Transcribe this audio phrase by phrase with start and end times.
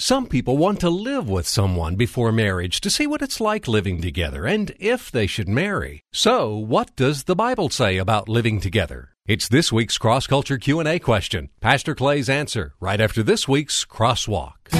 [0.00, 4.00] Some people want to live with someone before marriage to see what it's like living
[4.00, 6.04] together and if they should marry.
[6.12, 9.16] So, what does the Bible say about living together?
[9.26, 11.50] It's this week's cross culture Q&A question.
[11.60, 14.70] Pastor Clay's answer right after this week's crosswalk.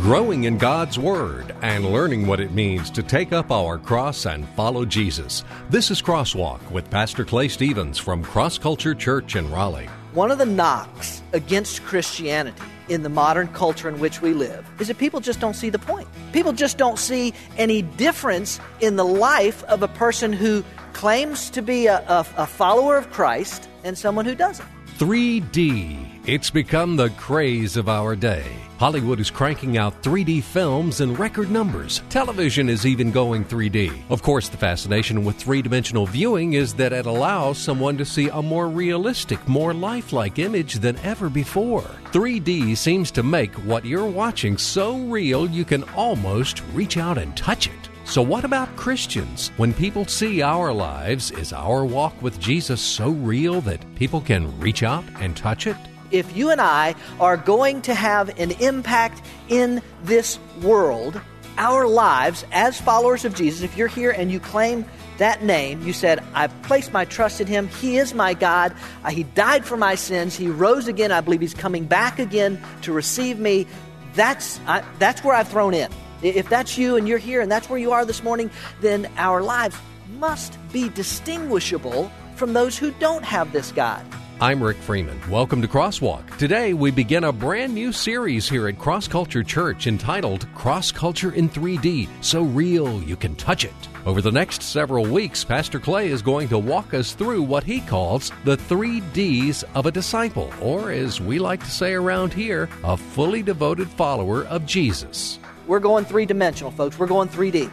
[0.00, 4.48] Growing in God's Word and learning what it means to take up our cross and
[4.56, 5.44] follow Jesus.
[5.68, 9.90] This is Crosswalk with Pastor Clay Stevens from Cross Culture Church in Raleigh.
[10.14, 14.88] One of the knocks against Christianity in the modern culture in which we live is
[14.88, 16.06] that people just don't see the point.
[16.32, 21.62] People just don't see any difference in the life of a person who claims to
[21.62, 24.68] be a, a, a follower of Christ and someone who doesn't.
[24.98, 26.20] 3D.
[26.26, 28.46] It's become the craze of our day.
[28.82, 32.02] Hollywood is cranking out 3D films in record numbers.
[32.08, 34.02] Television is even going 3D.
[34.10, 38.28] Of course, the fascination with three dimensional viewing is that it allows someone to see
[38.30, 41.88] a more realistic, more lifelike image than ever before.
[42.10, 47.36] 3D seems to make what you're watching so real you can almost reach out and
[47.36, 47.88] touch it.
[48.04, 49.52] So, what about Christians?
[49.58, 54.58] When people see our lives, is our walk with Jesus so real that people can
[54.58, 55.76] reach out and touch it?
[56.12, 61.20] If you and I are going to have an impact in this world,
[61.58, 64.84] our lives as followers of Jesus, if you're here and you claim
[65.18, 67.68] that name, you said, I've placed my trust in him.
[67.68, 68.74] He is my God.
[69.10, 70.36] He died for my sins.
[70.36, 71.12] He rose again.
[71.12, 73.66] I believe he's coming back again to receive me.
[74.14, 75.90] That's, I, that's where I've thrown in.
[76.22, 79.42] If that's you and you're here and that's where you are this morning, then our
[79.42, 79.76] lives
[80.18, 84.04] must be distinguishable from those who don't have this God.
[84.40, 85.20] I'm Rick Freeman.
[85.30, 86.36] Welcome to Crosswalk.
[86.36, 91.30] Today we begin a brand new series here at Cross Culture Church entitled Cross Culture
[91.32, 93.72] in 3D So Real You Can Touch It.
[94.04, 97.80] Over the next several weeks, Pastor Clay is going to walk us through what he
[97.82, 102.68] calls the three D's of a disciple, or as we like to say around here,
[102.82, 105.38] a fully devoted follower of Jesus.
[105.68, 106.98] We're going three dimensional, folks.
[106.98, 107.70] We're going 3D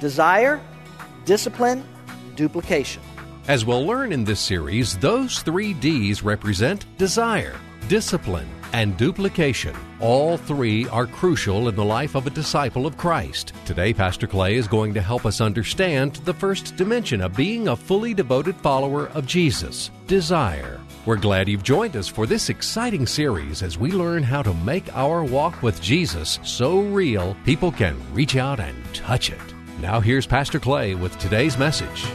[0.00, 0.62] desire,
[1.26, 1.84] discipline,
[2.36, 3.02] duplication.
[3.48, 7.54] As we'll learn in this series, those three D's represent desire,
[7.86, 9.72] discipline, and duplication.
[10.00, 13.52] All three are crucial in the life of a disciple of Christ.
[13.64, 17.76] Today, Pastor Clay is going to help us understand the first dimension of being a
[17.76, 20.80] fully devoted follower of Jesus desire.
[21.04, 24.92] We're glad you've joined us for this exciting series as we learn how to make
[24.96, 29.54] our walk with Jesus so real people can reach out and touch it.
[29.80, 32.06] Now, here's Pastor Clay with today's message.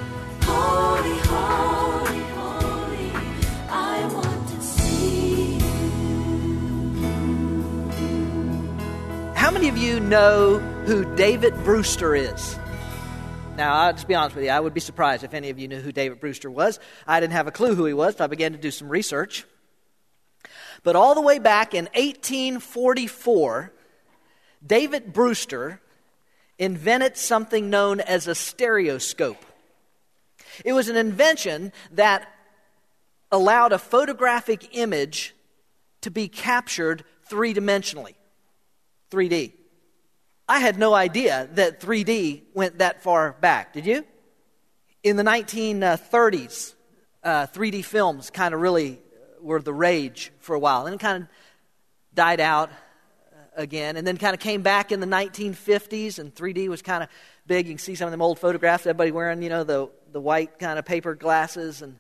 [9.62, 10.58] Many of you know
[10.88, 12.58] who David Brewster is?
[13.58, 15.68] Now, I'll just be honest with you, I would be surprised if any of you
[15.68, 16.80] knew who David Brewster was.
[17.06, 19.46] I didn't have a clue who he was, so I began to do some research.
[20.82, 23.72] But all the way back in 1844,
[24.66, 25.80] David Brewster
[26.58, 29.46] invented something known as a stereoscope.
[30.66, 32.28] It was an invention that
[33.32, 35.36] allowed a photographic image
[36.02, 38.16] to be captured three dimensionally,
[39.12, 39.54] 3D.
[40.48, 43.74] I had no idea that 3D went that far back.
[43.74, 44.06] Did you?
[45.04, 46.74] In the 1930s,
[47.24, 49.00] uh, 3D films kind of really
[49.42, 51.30] were the rage for a while, and it kind of
[52.14, 56.68] died out uh, again, and then kind of came back in the 1950s, and 3D
[56.68, 57.10] was kind of
[57.48, 57.68] big.
[57.68, 60.60] You can see some of them old photographs, everybody wearing, you know, the, the white
[60.60, 62.00] kind of paper glasses and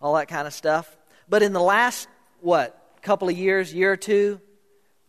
[0.00, 0.96] all that kind of stuff.
[1.28, 2.08] But in the last,
[2.40, 4.40] what, couple of years, year or two,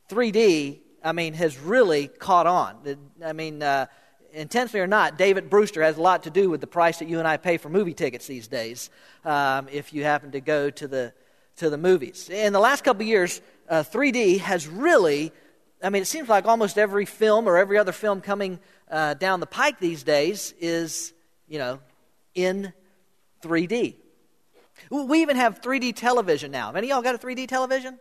[0.09, 2.97] 3D I mean, has really caught on.
[3.23, 3.87] I mean, uh,
[4.31, 7.19] intentionally or not, David Brewster has a lot to do with the price that you
[7.19, 8.89] and I pay for movie tickets these days.
[9.25, 11.13] Um, if you happen to go to the
[11.57, 15.31] to the movies, in the last couple years, uh, 3D has really.
[15.83, 18.59] I mean, it seems like almost every film or every other film coming
[18.89, 21.13] uh, down the pike these days is,
[21.47, 21.79] you know,
[22.33, 22.71] in
[23.41, 23.95] 3D.
[24.89, 26.67] We even have 3D television now.
[26.67, 27.99] Have any of y'all got a 3D television?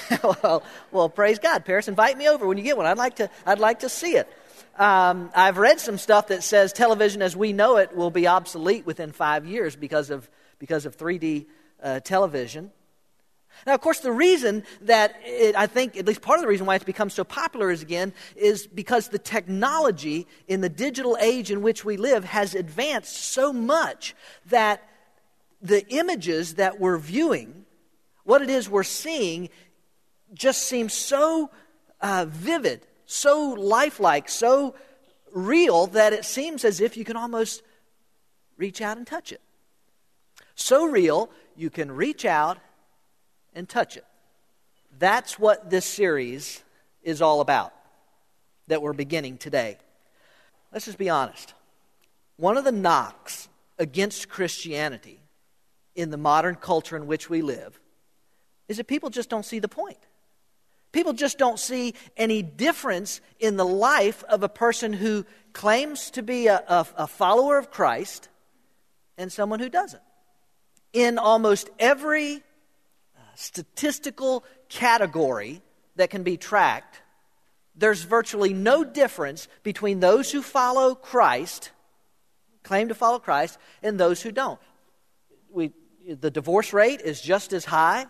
[0.22, 1.88] well, well, praise God, Paris.
[1.88, 2.86] Invite me over when you get one.
[2.86, 3.30] I'd like to.
[3.46, 4.28] I'd like to see it.
[4.78, 8.86] Um, I've read some stuff that says television as we know it will be obsolete
[8.86, 11.46] within five years because of because of 3D
[11.82, 12.70] uh, television.
[13.66, 16.66] Now, of course, the reason that it, I think, at least part of the reason
[16.66, 21.50] why it's become so popular is again, is because the technology in the digital age
[21.50, 24.14] in which we live has advanced so much
[24.46, 24.88] that
[25.60, 27.64] the images that we're viewing,
[28.24, 29.48] what it is we're seeing,
[30.34, 31.50] just seems so
[32.00, 34.74] uh, vivid, so lifelike, so
[35.32, 37.62] real that it seems as if you can almost
[38.56, 39.40] reach out and touch it.
[40.54, 42.58] So real, you can reach out
[43.54, 44.04] and touch it.
[44.98, 46.62] That's what this series
[47.02, 47.72] is all about
[48.68, 49.78] that we're beginning today.
[50.72, 51.54] Let's just be honest.
[52.36, 55.20] One of the knocks against Christianity
[55.94, 57.78] in the modern culture in which we live
[58.68, 59.98] is that people just don't see the point.
[60.92, 65.24] People just don't see any difference in the life of a person who
[65.54, 68.28] claims to be a, a, a follower of Christ
[69.16, 70.02] and someone who doesn't.
[70.92, 75.62] In almost every uh, statistical category
[75.96, 77.00] that can be tracked,
[77.74, 81.70] there's virtually no difference between those who follow Christ,
[82.62, 84.60] claim to follow Christ, and those who don't.
[85.50, 85.72] We,
[86.06, 88.06] the divorce rate is just as high.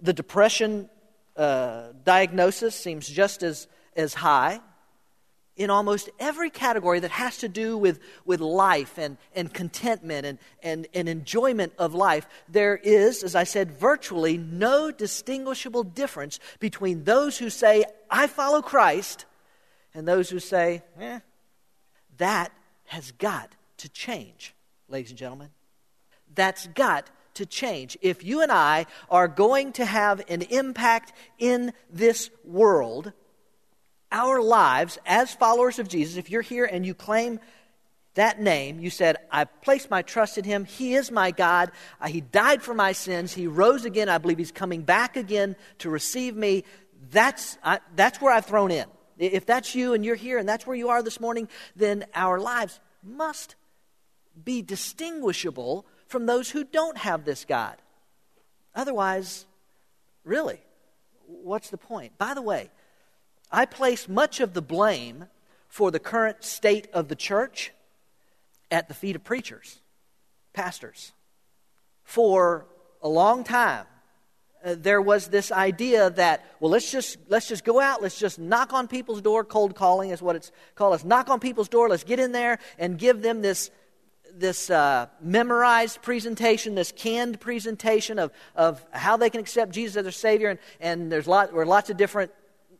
[0.00, 0.88] The depression
[1.40, 3.66] uh, diagnosis seems just as,
[3.96, 4.60] as high
[5.56, 10.38] in almost every category that has to do with, with life and, and contentment and,
[10.62, 17.04] and, and enjoyment of life, there is, as I said, virtually no distinguishable difference between
[17.04, 19.24] those who say, I follow Christ,
[19.94, 21.20] and those who say, eh.
[22.18, 22.52] That
[22.84, 24.54] has got to change,
[24.88, 25.48] ladies and gentlemen.
[26.34, 27.08] That's got
[27.40, 27.96] to change.
[28.00, 33.12] If you and I are going to have an impact in this world,
[34.12, 37.40] our lives as followers of Jesus, if you're here and you claim
[38.14, 40.64] that name, you said, I place my trust in him.
[40.64, 41.70] He is my God.
[42.00, 43.32] Uh, he died for my sins.
[43.32, 44.08] He rose again.
[44.08, 46.64] I believe he's coming back again to receive me.
[47.10, 48.86] That's, I, that's where I've thrown in.
[49.18, 52.38] If that's you and you're here and that's where you are this morning, then our
[52.38, 53.54] lives must
[54.44, 57.76] be distinguishable from those who don't have this God.
[58.74, 59.46] Otherwise,
[60.24, 60.58] really,
[61.26, 62.18] what's the point?
[62.18, 62.70] By the way,
[63.50, 65.26] I place much of the blame
[65.68, 67.72] for the current state of the church
[68.72, 69.78] at the feet of preachers,
[70.52, 71.12] pastors.
[72.02, 72.66] For
[73.00, 73.86] a long time,
[74.64, 78.38] uh, there was this idea that well let's just let's just go out let's just
[78.38, 81.88] knock on people's door cold calling is what it's called let's knock on people's door
[81.88, 83.70] let's get in there and give them this
[84.34, 90.04] this uh, memorized presentation, this canned presentation of, of how they can accept Jesus as
[90.04, 90.50] their Savior.
[90.50, 92.32] And, and there's lot, there lots of different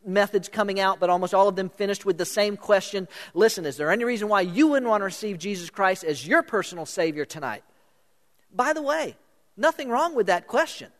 [0.04, 3.76] methods coming out, but almost all of them finished with the same question Listen, is
[3.76, 7.24] there any reason why you wouldn't want to receive Jesus Christ as your personal Savior
[7.24, 7.62] tonight?
[8.52, 9.16] By the way,
[9.56, 10.90] nothing wrong with that question.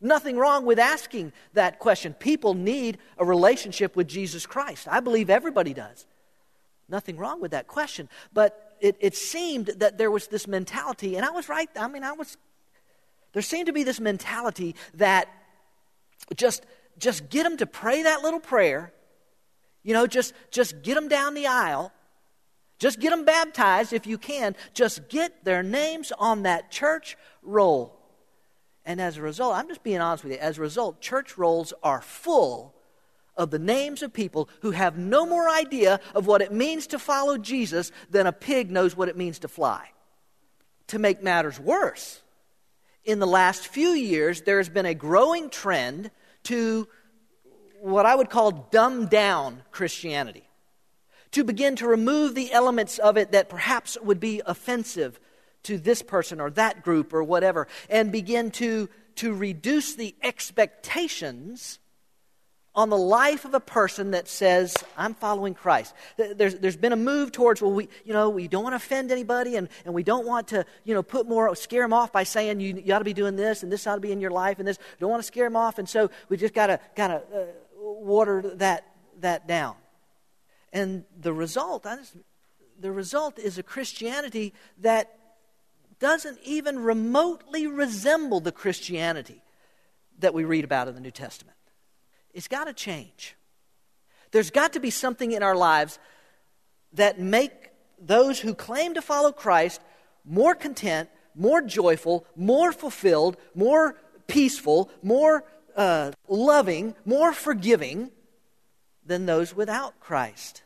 [0.00, 2.12] Nothing wrong with asking that question.
[2.12, 4.86] People need a relationship with Jesus Christ.
[4.90, 6.06] I believe everybody does.
[6.88, 8.08] Nothing wrong with that question.
[8.32, 11.68] But it, it seemed that there was this mentality, and I was right.
[11.76, 12.36] I mean, I was.
[13.32, 15.28] There seemed to be this mentality that
[16.34, 16.64] just
[16.98, 18.92] just get them to pray that little prayer.
[19.82, 21.92] You know, just, just get them down the aisle.
[22.78, 24.56] Just get them baptized if you can.
[24.74, 27.98] Just get their names on that church roll.
[28.84, 31.72] And as a result, I'm just being honest with you, as a result, church rolls
[31.82, 32.74] are full
[33.36, 36.98] of the names of people who have no more idea of what it means to
[36.98, 39.88] follow Jesus than a pig knows what it means to fly.
[40.88, 42.22] To make matters worse,
[43.04, 46.10] in the last few years, there has been a growing trend
[46.44, 46.88] to
[47.80, 50.48] what I would call dumb down Christianity,
[51.32, 55.20] to begin to remove the elements of it that perhaps would be offensive
[55.64, 61.78] to this person or that group or whatever, and begin to, to reduce the expectations
[62.76, 65.94] on the life of a person that says, I'm following Christ.
[66.18, 69.10] There's, there's been a move towards, well, we, you know, we don't want to offend
[69.10, 72.22] anybody and, and we don't want to, you know, put more, scare them off by
[72.24, 74.30] saying you, you ought to be doing this and this ought to be in your
[74.30, 74.78] life and this.
[74.78, 75.78] We don't want to scare them off.
[75.78, 77.44] And so we just got to kind of uh,
[77.78, 78.86] water that,
[79.20, 79.74] that down.
[80.70, 82.14] And the result, just,
[82.78, 85.16] the result is a Christianity that
[85.98, 89.42] doesn't even remotely resemble the Christianity
[90.18, 91.55] that we read about in the New Testament.
[92.36, 93.34] It's got to change.
[94.30, 95.98] There's got to be something in our lives
[96.92, 99.80] that make those who claim to follow Christ
[100.22, 105.44] more content, more joyful, more fulfilled, more peaceful, more
[105.76, 108.10] uh, loving, more forgiving
[109.06, 110.62] than those without Christ.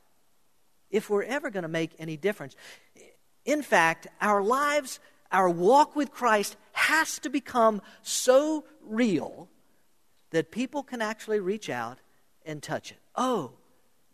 [0.91, 2.57] If we're ever going to make any difference.
[3.45, 4.99] In fact, our lives,
[5.31, 9.49] our walk with Christ has to become so real
[10.31, 11.99] that people can actually reach out
[12.45, 12.99] and touch it.
[13.15, 13.53] Oh,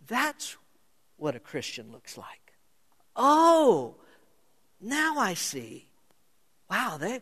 [0.07, 0.57] that's
[1.17, 2.55] what a Christian looks like.
[3.15, 3.97] Oh,
[4.81, 5.89] now I see.
[6.71, 7.21] Wow, they,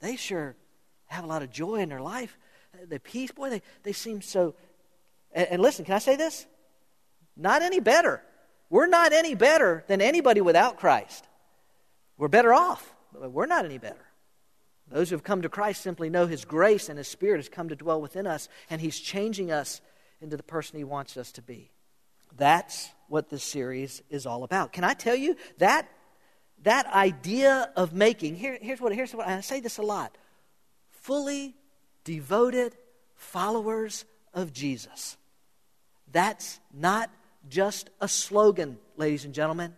[0.00, 0.56] they sure
[1.06, 2.36] have a lot of joy in their life.
[2.88, 4.54] The peace, boy, they, they seem so.
[5.32, 6.46] And, and listen, can I say this?
[7.36, 8.22] Not any better.
[8.68, 11.26] We're not any better than anybody without Christ.
[12.16, 14.04] We're better off, but we're not any better.
[14.90, 17.68] Those who have come to Christ simply know His grace and His Spirit has come
[17.68, 19.80] to dwell within us, and He's changing us
[20.20, 21.70] into the person He wants us to be.
[22.36, 24.72] That's what this series is all about.
[24.72, 25.88] Can I tell you that
[26.62, 30.16] that idea of making here, here's what here's what I say this a lot
[30.90, 31.54] fully
[32.04, 32.76] devoted
[33.14, 34.04] followers
[34.34, 35.16] of Jesus.
[36.12, 37.10] That's not
[37.48, 39.74] just a slogan, ladies and gentlemen.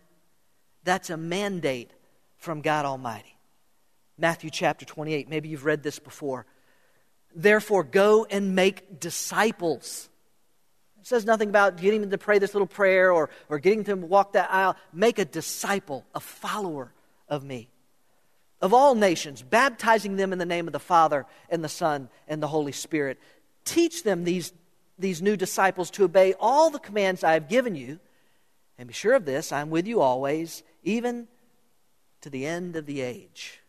[0.83, 1.91] That's a mandate
[2.37, 3.32] from God Almighty.
[4.17, 5.29] Matthew chapter 28.
[5.29, 6.45] Maybe you've read this before.
[7.35, 10.09] Therefore, go and make disciples.
[11.01, 14.01] It says nothing about getting them to pray this little prayer or, or getting them
[14.01, 14.75] to walk that aisle.
[14.93, 16.93] Make a disciple, a follower
[17.27, 17.69] of me.
[18.61, 22.41] Of all nations, baptizing them in the name of the Father and the Son and
[22.41, 23.19] the Holy Spirit.
[23.65, 24.53] Teach them, these,
[24.97, 27.99] these new disciples, to obey all the commands I have given you.
[28.77, 31.27] And be sure of this I'm with you always, even
[32.21, 33.62] to the end of the age.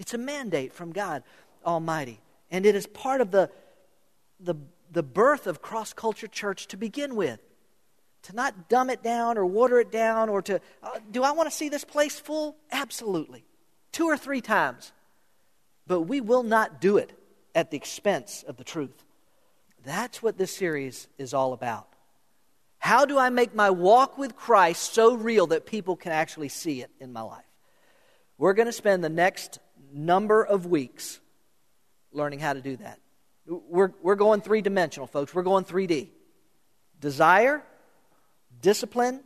[0.00, 1.22] It's a mandate from God
[1.64, 2.20] Almighty.
[2.50, 3.50] And it is part of the,
[4.40, 4.54] the,
[4.90, 7.38] the birth of cross culture church to begin with.
[8.24, 11.50] To not dumb it down or water it down or to, uh, do I want
[11.50, 12.56] to see this place full?
[12.72, 13.44] Absolutely.
[13.92, 14.92] Two or three times.
[15.86, 17.12] But we will not do it
[17.54, 19.04] at the expense of the truth.
[19.84, 21.88] That's what this series is all about.
[22.78, 26.80] How do I make my walk with Christ so real that people can actually see
[26.80, 27.44] it in my life?
[28.38, 29.58] We're going to spend the next
[29.92, 31.20] number of weeks
[32.12, 32.98] learning how to do that.
[33.46, 35.34] We're, we're going three dimensional, folks.
[35.34, 36.08] We're going 3D
[37.00, 37.62] desire,
[38.60, 39.20] discipline,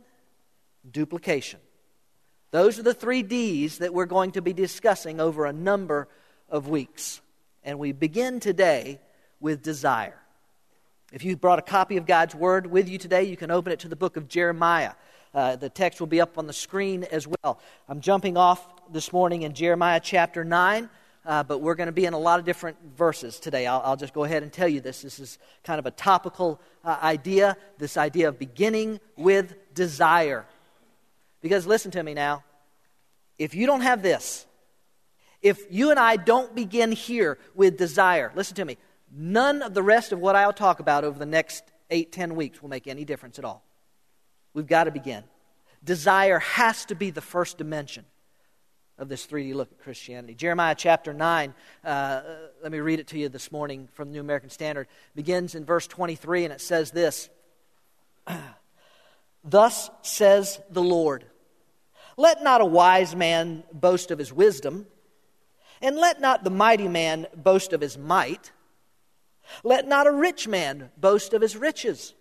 [0.89, 1.59] duplication.
[2.51, 6.07] Those are the three D's that we're going to be discussing over a number
[6.49, 7.19] of weeks.
[7.63, 9.01] And we begin today
[9.41, 10.17] with desire.
[11.11, 13.79] If you brought a copy of God's Word with you today, you can open it
[13.79, 14.93] to the book of Jeremiah.
[15.33, 17.59] Uh, the text will be up on the screen as well.
[17.89, 20.89] I'm jumping off this morning in Jeremiah chapter 9.
[21.25, 23.65] Uh, but we're going to be in a lot of different verses today.
[23.65, 25.01] I'll, I'll, just go ahead and tell you this.
[25.01, 30.45] This is kind of a topical uh, idea, this idea of beginning with desire.
[31.41, 32.43] Because listen to me now.
[33.39, 34.45] If you don't have this,
[35.41, 38.77] if you and I don't begin here with desire, listen to me,
[39.11, 42.61] none of the rest of what I'll talk about over the next eight, ten weeks
[42.61, 43.63] will make any difference at all.
[44.53, 45.23] We've got to begin.
[45.83, 48.05] Desire has to be the first dimension
[48.97, 50.35] of this 3D look at Christianity.
[50.35, 52.21] Jeremiah chapter 9, uh,
[52.63, 55.65] let me read it to you this morning from the New American Standard, begins in
[55.65, 57.29] verse 23, and it says this
[59.43, 61.25] Thus says the Lord
[62.17, 64.87] Let not a wise man boast of his wisdom,
[65.81, 68.51] and let not the mighty man boast of his might.
[69.63, 72.13] Let not a rich man boast of his riches.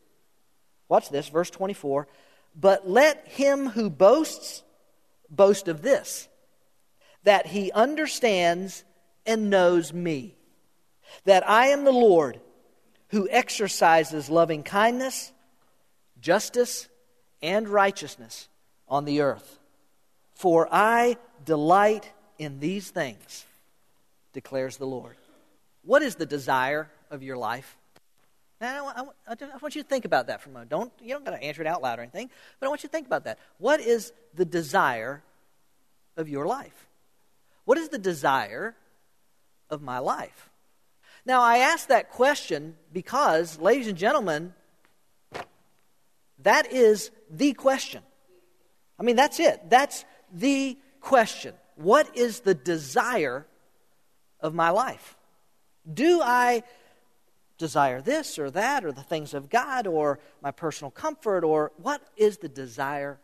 [0.88, 2.06] Watch this, verse 24.
[2.54, 4.62] But let him who boasts
[5.30, 6.28] boast of this
[7.24, 8.84] that he understands
[9.26, 10.36] and knows me,
[11.24, 12.40] that I am the Lord
[13.08, 15.32] who exercises loving kindness,
[16.20, 16.88] justice,
[17.42, 18.48] and righteousness
[18.88, 19.58] on the earth.
[20.34, 23.44] For I delight in these things,
[24.32, 25.16] declares the Lord.
[25.84, 27.76] What is the desire of your life?
[28.60, 30.70] Now, I, I, I want you to think about that for a moment.
[30.70, 32.88] Don't, you don't got to answer it out loud or anything, but I want you
[32.88, 33.38] to think about that.
[33.58, 35.22] What is the desire
[36.16, 36.86] of your life?
[37.64, 38.74] What is the desire
[39.70, 40.50] of my life?
[41.26, 44.52] Now, I ask that question because, ladies and gentlemen,
[46.40, 48.02] that is the question.
[48.98, 49.70] I mean, that's it.
[49.70, 51.54] That's the question.
[51.76, 53.46] What is the desire
[54.40, 55.16] of my life?
[55.92, 56.62] Do I
[57.56, 62.02] desire this or that or the things of God or my personal comfort or what
[62.16, 63.18] is the desire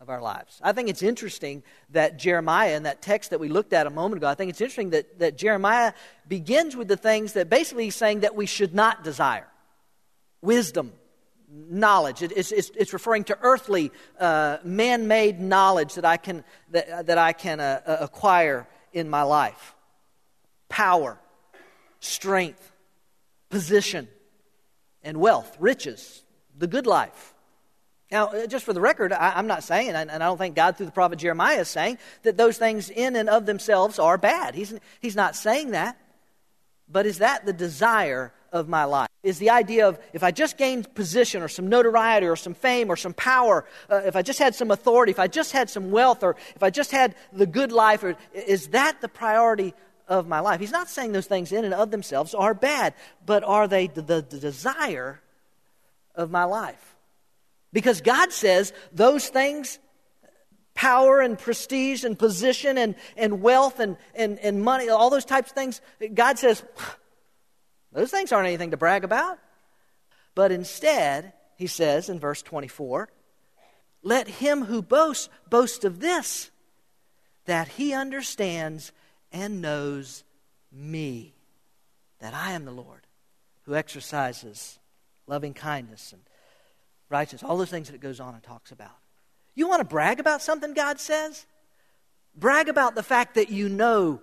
[0.00, 0.60] of our lives.
[0.62, 4.18] I think it's interesting that Jeremiah, in that text that we looked at a moment
[4.18, 5.92] ago, I think it's interesting that, that Jeremiah
[6.28, 9.46] begins with the things that basically he's saying that we should not desire
[10.40, 10.92] wisdom,
[11.50, 12.22] knowledge.
[12.22, 13.90] It, it's, it's, it's, referring to earthly,
[14.20, 19.08] uh, man made knowledge that I can, that, that I can uh, uh, acquire in
[19.08, 19.74] my life,
[20.68, 21.18] power,
[22.00, 22.72] strength,
[23.50, 24.08] position,
[25.02, 26.22] and wealth, riches,
[26.56, 27.34] the good life.
[28.10, 30.76] Now, uh, just for the record, I, am not saying, and I don't think God
[30.76, 34.54] through the prophet Jeremiah is saying, that those things in and of themselves are bad.
[34.54, 35.98] He's, he's not saying that.
[36.90, 39.08] But is that the desire of my life?
[39.22, 42.90] Is the idea of if I just gained position or some notoriety or some fame
[42.90, 45.90] or some power, uh, if I just had some authority, if I just had some
[45.90, 49.74] wealth, or if I just had the good life, or, is that the priority
[50.06, 50.60] of my life?
[50.60, 52.94] He's not saying those things in and of themselves are bad,
[53.26, 55.20] but are they the, the, the desire
[56.14, 56.96] of my life?
[57.72, 59.78] Because God says those things,
[60.74, 65.50] power and prestige and position and, and wealth and, and, and money, all those types
[65.50, 65.80] of things,
[66.14, 66.62] God says,
[67.92, 69.38] those things aren't anything to brag about.
[70.34, 73.08] But instead, he says in verse 24,
[74.02, 76.50] let him who boasts boast of this,
[77.46, 78.92] that he understands
[79.32, 80.22] and knows
[80.70, 81.34] me,
[82.20, 83.06] that I am the Lord
[83.62, 84.78] who exercises
[85.26, 86.22] loving kindness and
[87.08, 88.96] righteousness, all those things that it goes on and talks about.
[89.54, 91.46] You want to brag about something God says?
[92.36, 94.20] Brag about the fact that you know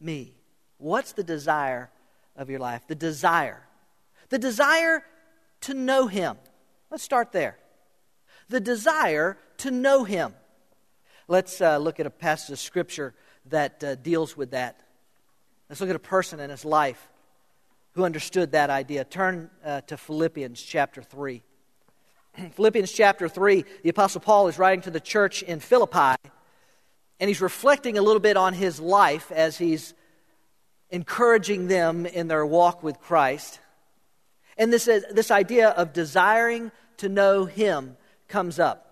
[0.00, 0.34] me.
[0.78, 1.90] What's the desire
[2.36, 2.86] of your life?
[2.86, 3.62] The desire.
[4.30, 5.04] The desire
[5.62, 6.36] to know Him.
[6.90, 7.58] Let's start there.
[8.48, 10.34] The desire to know Him.
[11.26, 13.14] Let's uh, look at a passage of Scripture
[13.46, 14.80] that uh, deals with that.
[15.68, 17.08] Let's look at a person in his life
[17.92, 19.04] who understood that idea.
[19.04, 21.42] Turn uh, to Philippians chapter 3.
[22.52, 26.16] Philippians chapter 3, the Apostle Paul is writing to the church in Philippi,
[27.20, 29.94] and he's reflecting a little bit on his life as he's
[30.90, 33.60] encouraging them in their walk with Christ.
[34.56, 37.96] And this, this idea of desiring to know him
[38.28, 38.84] comes up.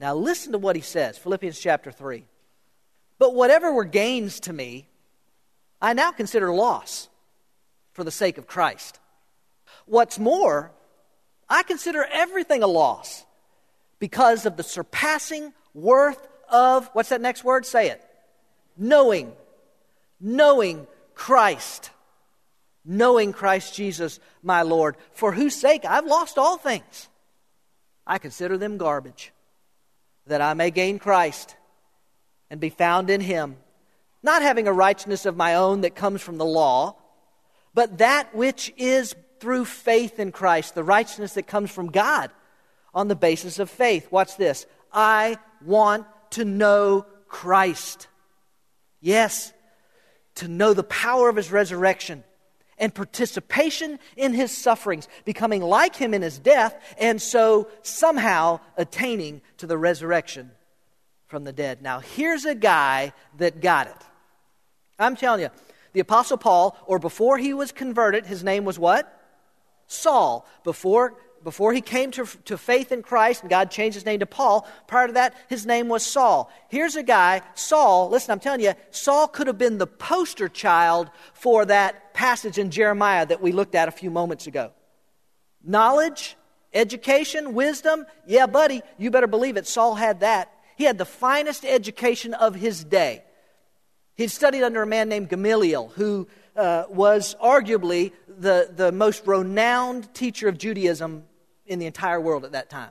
[0.00, 2.24] Now, listen to what he says Philippians chapter 3.
[3.18, 4.88] But whatever were gains to me,
[5.80, 7.08] I now consider loss
[7.92, 8.98] for the sake of Christ.
[9.86, 10.72] What's more,
[11.52, 13.26] I consider everything a loss
[13.98, 17.66] because of the surpassing worth of, what's that next word?
[17.66, 18.02] Say it.
[18.78, 19.32] Knowing.
[20.18, 21.90] Knowing Christ.
[22.86, 27.10] Knowing Christ Jesus, my Lord, for whose sake I've lost all things.
[28.06, 29.30] I consider them garbage,
[30.26, 31.54] that I may gain Christ
[32.50, 33.56] and be found in Him,
[34.22, 36.96] not having a righteousness of my own that comes from the law,
[37.74, 42.30] but that which is through faith in Christ, the righteousness that comes from God
[42.94, 44.12] on the basis of faith.
[44.12, 44.66] Watch this.
[44.92, 48.06] I want to know Christ.
[49.00, 49.52] Yes,
[50.36, 52.22] to know the power of his resurrection
[52.78, 59.42] and participation in his sufferings, becoming like him in his death, and so somehow attaining
[59.56, 60.52] to the resurrection
[61.26, 61.82] from the dead.
[61.82, 64.02] Now, here's a guy that got it.
[65.00, 65.50] I'm telling you,
[65.94, 69.18] the Apostle Paul, or before he was converted, his name was what?
[69.92, 70.46] Saul.
[70.64, 74.26] Before, before he came to, to faith in Christ and God changed his name to
[74.26, 76.50] Paul, prior to that, his name was Saul.
[76.68, 81.10] Here's a guy, Saul, listen, I'm telling you, Saul could have been the poster child
[81.34, 84.72] for that passage in Jeremiah that we looked at a few moments ago.
[85.64, 86.36] Knowledge,
[86.72, 89.66] education, wisdom, yeah, buddy, you better believe it.
[89.66, 90.52] Saul had that.
[90.76, 93.22] He had the finest education of his day.
[94.14, 100.12] He'd studied under a man named Gamaliel, who uh, was arguably the, the most renowned
[100.14, 101.24] teacher of Judaism
[101.66, 102.90] in the entire world at that time.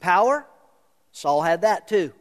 [0.00, 0.46] Power?
[1.12, 2.12] Saul had that too.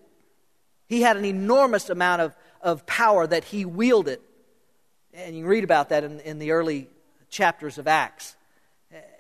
[0.88, 4.20] He had an enormous amount of, of power that he wielded.
[5.14, 6.90] And you read about that in, in the early
[7.30, 8.36] chapters of Acts.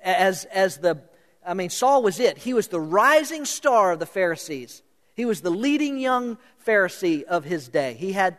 [0.03, 1.01] As, as the,
[1.45, 2.37] I mean, Saul was it.
[2.37, 4.83] He was the rising star of the Pharisees.
[5.15, 7.93] He was the leading young Pharisee of his day.
[7.93, 8.37] He had,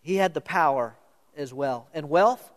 [0.00, 0.96] he had the power
[1.36, 1.88] as well.
[1.94, 2.52] And wealth,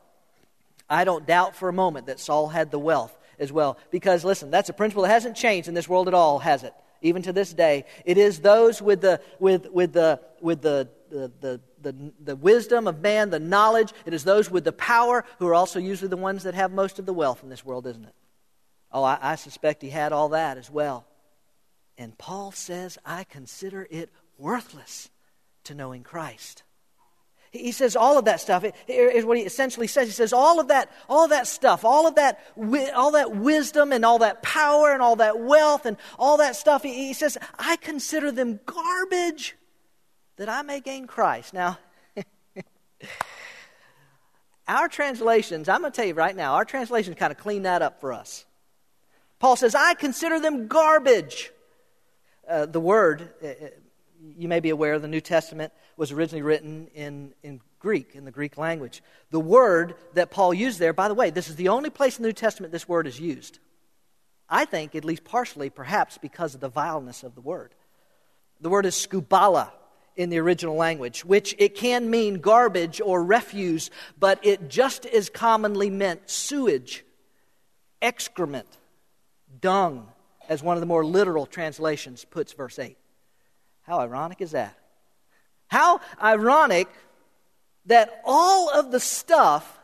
[0.89, 3.77] I don't doubt for a moment that Saul had the wealth as well.
[3.91, 6.73] Because, listen, that's a principle that hasn't changed in this world at all, has it?
[7.01, 7.85] Even to this day.
[8.05, 12.87] It is those with the, with, with the, with the, the, the, the, the wisdom
[12.87, 13.93] of man, the knowledge.
[14.05, 16.99] It is those with the power who are also usually the ones that have most
[16.99, 18.13] of the wealth in this world, isn't it?
[18.91, 21.05] Oh, I, I suspect he had all that as well.
[21.97, 25.09] And Paul says, I consider it worthless
[25.65, 26.63] to knowing Christ.
[27.51, 30.07] He says all of that stuff is what he essentially says.
[30.07, 32.39] He says all of that, all of that stuff, all of that,
[32.95, 36.83] all that wisdom and all that power and all that wealth and all that stuff.
[36.83, 39.55] He says, I consider them garbage
[40.38, 41.53] that I may gain Christ.
[41.53, 41.79] Now,
[44.67, 47.81] our translations, I'm going to tell you right now, our translations kind of clean that
[47.81, 48.45] up for us.
[49.39, 51.51] Paul says, I consider them garbage.
[52.47, 53.67] Uh, the word, uh, uh,
[54.21, 58.32] you may be aware, the New Testament was originally written in, in Greek, in the
[58.32, 59.01] Greek language.
[59.32, 62.23] The word that Paul used there, by the way, this is the only place in
[62.23, 63.60] the New Testament this word is used.
[64.49, 67.73] I think, at least partially, perhaps because of the vileness of the word.
[68.62, 69.71] The word is skubala
[70.15, 75.29] in the original language, which it can mean garbage or refuse, but it just as
[75.29, 77.05] commonly meant sewage,
[78.01, 78.67] excrement,
[79.62, 80.10] dung,
[80.49, 82.97] as one of the more literal translations puts verse 8.
[83.89, 84.78] How ironic is that?
[85.67, 86.88] How ironic
[87.88, 89.80] that all of the stuff,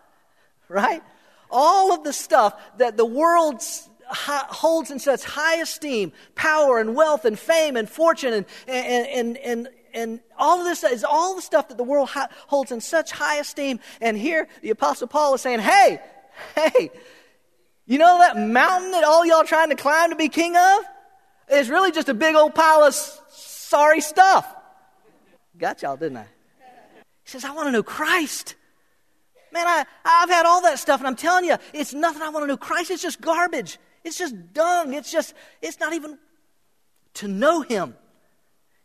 [0.70, 1.02] right?
[1.50, 3.64] All of the stuff that the world
[4.08, 9.38] holds in such high esteem power and wealth and fame and fortune and, and, and,
[9.38, 12.08] and, and all of this is all the stuff that the world
[12.46, 13.80] holds in such high esteem.
[14.02, 16.00] And here the Apostle Paul is saying, hey,
[16.54, 16.92] hey,
[17.88, 20.84] you know that mountain that all y'all trying to climb to be king of?
[21.48, 22.94] It's really just a big old pile of
[23.66, 24.54] sorry stuff.
[25.58, 26.28] Got y'all, didn't I?
[27.24, 28.56] He says, I want to know Christ.
[29.52, 32.44] Man, I, I've had all that stuff, and I'm telling you, it's nothing I want
[32.44, 32.92] to know Christ.
[32.92, 33.80] It's just garbage.
[34.04, 34.94] It's just dung.
[34.94, 36.20] It's just, it's not even
[37.16, 37.96] to know Him.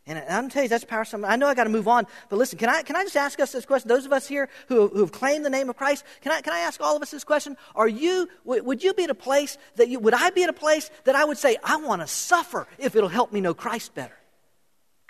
[0.07, 1.23] And I'm telling you, that's powerful.
[1.25, 3.39] I know I got to move on, but listen, can I, can I just ask
[3.39, 3.87] us this question?
[3.87, 6.53] Those of us here who, who have claimed the name of Christ, can I, can
[6.53, 7.55] I ask all of us this question?
[7.75, 10.53] Are you, would you be at a place that you, would I be at a
[10.53, 13.93] place that I would say, I want to suffer if it'll help me know Christ
[13.93, 14.15] better?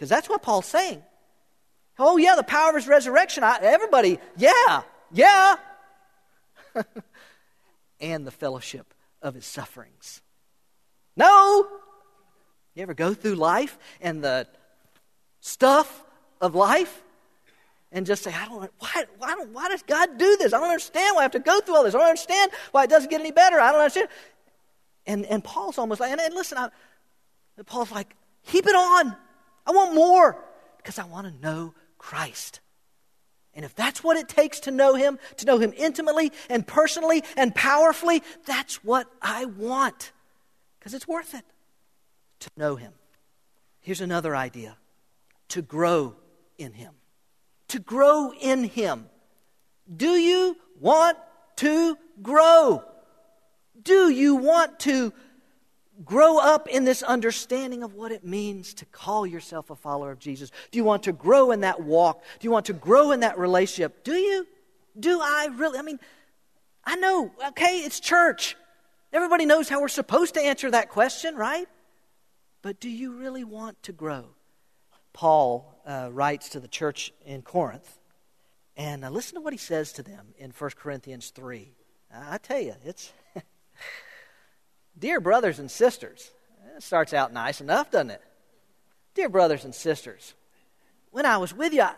[0.01, 1.03] Because that's what Paul's saying.
[1.99, 3.43] Oh, yeah, the power of his resurrection.
[3.43, 5.57] I, everybody, yeah, yeah.
[7.99, 10.23] and the fellowship of his sufferings.
[11.15, 11.67] No.
[12.73, 14.47] You ever go through life and the
[15.39, 16.03] stuff
[16.41, 17.03] of life
[17.91, 20.51] and just say, I don't, why, why, don't, why does God do this?
[20.51, 21.93] I don't understand why I have to go through all this.
[21.93, 23.59] I don't understand why it doesn't get any better.
[23.59, 24.07] I don't understand.
[25.05, 26.69] And, and Paul's almost like, and, and listen, I,
[27.67, 28.15] Paul's like,
[28.47, 29.15] keep it on.
[29.65, 30.43] I want more
[30.77, 32.59] because I want to know Christ.
[33.53, 37.23] And if that's what it takes to know Him, to know Him intimately and personally
[37.35, 40.11] and powerfully, that's what I want
[40.79, 41.45] because it's worth it
[42.39, 42.93] to know Him.
[43.81, 44.77] Here's another idea
[45.49, 46.15] to grow
[46.57, 46.93] in Him.
[47.69, 49.09] To grow in Him.
[49.93, 51.17] Do you want
[51.57, 52.83] to grow?
[53.81, 55.13] Do you want to
[56.05, 60.19] grow up in this understanding of what it means to call yourself a follower of
[60.19, 60.51] Jesus?
[60.71, 62.23] Do you want to grow in that walk?
[62.39, 64.03] Do you want to grow in that relationship?
[64.03, 64.47] Do you?
[64.99, 65.79] Do I really?
[65.79, 65.99] I mean,
[66.83, 68.55] I know, okay, it's church.
[69.13, 71.67] Everybody knows how we're supposed to answer that question, right?
[72.61, 74.25] But do you really want to grow?
[75.13, 77.99] Paul uh, writes to the church in Corinth,
[78.77, 81.71] and uh, listen to what he says to them in 1 Corinthians 3.
[82.13, 83.11] I tell you, it's.
[84.97, 86.31] Dear brothers and sisters,
[86.75, 88.21] it starts out nice enough, doesn't it?
[89.13, 90.33] Dear brothers and sisters,
[91.11, 91.95] when I was with you, I,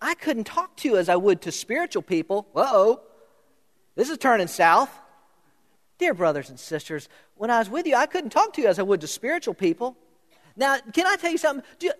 [0.00, 2.46] I couldn't talk to you as I would to spiritual people.
[2.54, 3.00] Uh oh,
[3.94, 4.90] this is turning south.
[5.98, 8.78] Dear brothers and sisters, when I was with you, I couldn't talk to you as
[8.78, 9.96] I would to spiritual people.
[10.56, 11.64] Now, can I tell you something?
[11.80, 11.92] You,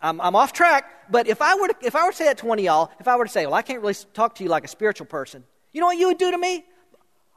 [0.00, 2.38] I'm, I'm, off track, but if I, were to, if I were to say that
[2.38, 4.44] to one of y'all, if I were to say, well, I can't really talk to
[4.44, 6.64] you like a spiritual person, you know what you would do to me?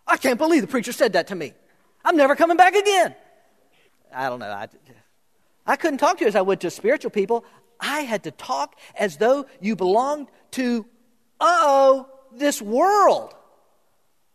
[0.06, 1.53] I can't believe the preacher said that to me.
[2.08, 3.13] I'm never coming back again.
[4.15, 4.50] I don't know.
[4.50, 4.70] I,
[5.65, 7.43] I couldn't talk to you as I would to spiritual people.
[7.82, 10.86] I had to talk as though you belonged to,
[11.41, 13.34] oh, this world,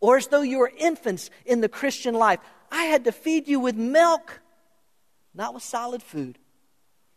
[0.01, 2.41] or as though you were infants in the Christian life.
[2.71, 4.43] I had to feed you with milk,
[5.33, 6.39] not with solid food.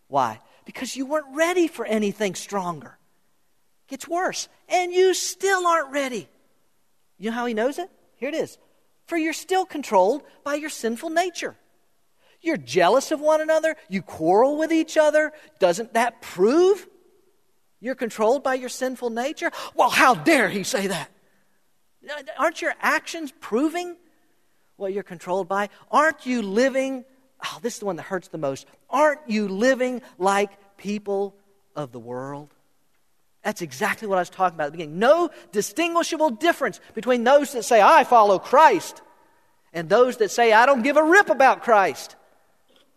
[0.07, 0.39] Why?
[0.63, 2.97] Because you weren't ready for anything stronger.
[3.87, 6.29] It Gets worse, and you still aren't ready.
[7.17, 7.89] You know how he knows it?
[8.15, 8.57] Here it is.
[9.05, 11.55] For you're still controlled by your sinful nature.
[12.41, 13.75] You're jealous of one another.
[13.89, 15.31] You quarrel with each other.
[15.59, 16.87] Doesn't that prove
[17.79, 19.51] you're controlled by your sinful nature?
[19.75, 21.11] Well, how dare he say that?
[22.37, 23.95] Aren't your actions proving
[24.75, 25.69] what you're controlled by?
[25.91, 27.05] Aren't you living?
[27.43, 28.67] Oh, this is the one that hurts the most.
[28.89, 31.35] Aren't you living like people
[31.75, 32.53] of the world?
[33.45, 34.97] That's exactly what I was talking about at the beginning.
[34.97, 39.03] No distinguishable difference between those that say, I follow Christ,
[39.71, 42.15] and those that say, I don't give a rip about Christ.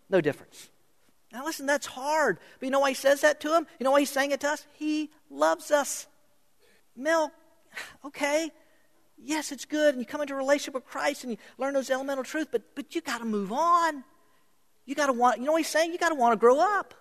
[0.09, 0.71] No difference.
[1.31, 2.39] Now, listen, that's hard.
[2.59, 3.67] But you know why he says that to him?
[3.79, 4.65] You know why he's saying it to us?
[4.73, 6.07] He loves us.
[6.95, 7.31] Mel,
[8.03, 8.49] okay.
[9.19, 11.91] Yes, it's good, and you come into a relationship with Christ and you learn those
[11.91, 14.03] elemental truths, but, but you got to move on.
[14.87, 15.91] You got to want, you know what he's saying?
[15.91, 16.95] You got to want to grow up.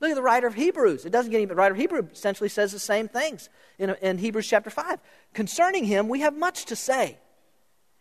[0.00, 1.04] Look at the writer of Hebrews.
[1.04, 4.18] It doesn't get any, the writer of Hebrews essentially says the same things in, in
[4.18, 5.00] Hebrews chapter 5.
[5.34, 7.18] Concerning him, we have much to say,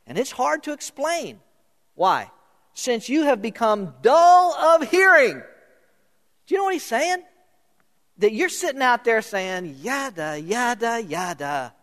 [0.05, 1.39] and it's hard to explain.
[1.95, 2.29] Why?
[2.73, 5.41] Since you have become dull of hearing.
[6.45, 7.23] Do you know what he's saying?
[8.19, 11.73] That you're sitting out there saying, yada, yada, yada.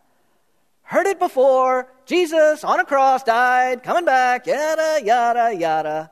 [0.83, 1.89] Heard it before.
[2.07, 6.11] Jesus on a cross died, coming back, yada, yada, yada.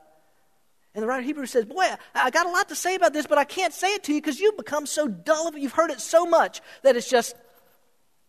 [0.95, 3.25] And the writer of Hebrews says, Boy, I got a lot to say about this,
[3.25, 5.61] but I can't say it to you because you've become so dull of it.
[5.61, 7.35] You've heard it so much that it's just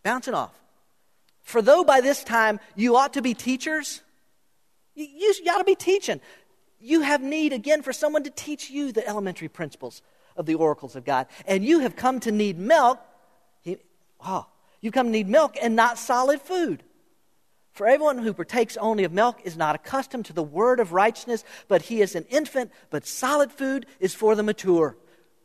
[0.03, 0.53] bouncing off.
[1.43, 4.01] For though by this time you ought to be teachers,
[4.95, 6.19] you, you, you ought to be teaching.
[6.79, 10.01] You have need again for someone to teach you the elementary principles
[10.35, 11.27] of the oracles of God.
[11.45, 12.99] And you have come to need milk.
[13.61, 13.77] He,
[14.25, 14.47] oh,
[14.81, 16.83] you come to need milk and not solid food.
[17.75, 21.43] For everyone who partakes only of milk is not accustomed to the word of righteousness,
[21.67, 24.95] but he is an infant, but solid food is for the mature,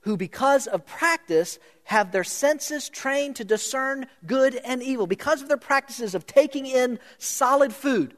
[0.02, 5.08] who because of practice have their senses trained to discern good and evil.
[5.08, 8.16] Because of their practices of taking in solid food,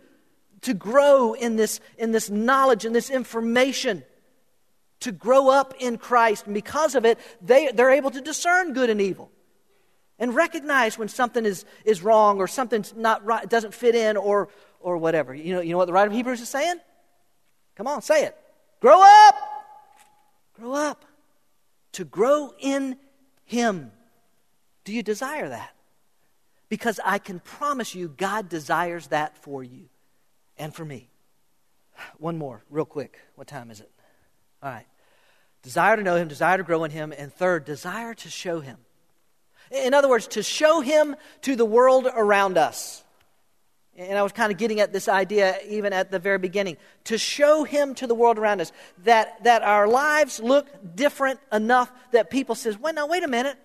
[0.61, 4.05] to grow in this, in this knowledge and this information,
[5.01, 6.44] to grow up in Christ.
[6.44, 9.33] And because of it, they, they're able to discern good and evil
[10.23, 14.49] and recognize when something is, is wrong or something's not right, doesn't fit in or,
[14.79, 15.35] or whatever.
[15.35, 16.77] You know, you know what the writer of Hebrews is saying?
[17.75, 18.37] Come on, say it.
[18.79, 19.35] Grow up.
[20.55, 21.05] Grow up.
[21.95, 22.97] To grow in
[23.47, 23.91] Him.
[24.85, 25.75] Do you desire that?
[26.69, 29.89] Because I can promise you, God desires that for you
[30.57, 31.11] and for me.
[32.19, 33.19] One more, real quick.
[33.35, 33.91] What time is it?
[34.63, 34.87] All right.
[35.63, 38.79] Desire to know Him, desire to grow in Him, and third, desire to show Him.
[39.73, 43.03] In other words, to show him to the world around us.
[43.97, 46.77] And I was kind of getting at this idea even at the very beginning.
[47.05, 48.73] To show him to the world around us
[49.05, 53.57] that, that our lives look different enough that people says, well, now, wait a minute.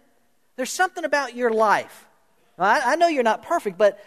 [0.55, 2.05] There's something about your life.
[2.57, 3.99] I, I know you're not perfect, but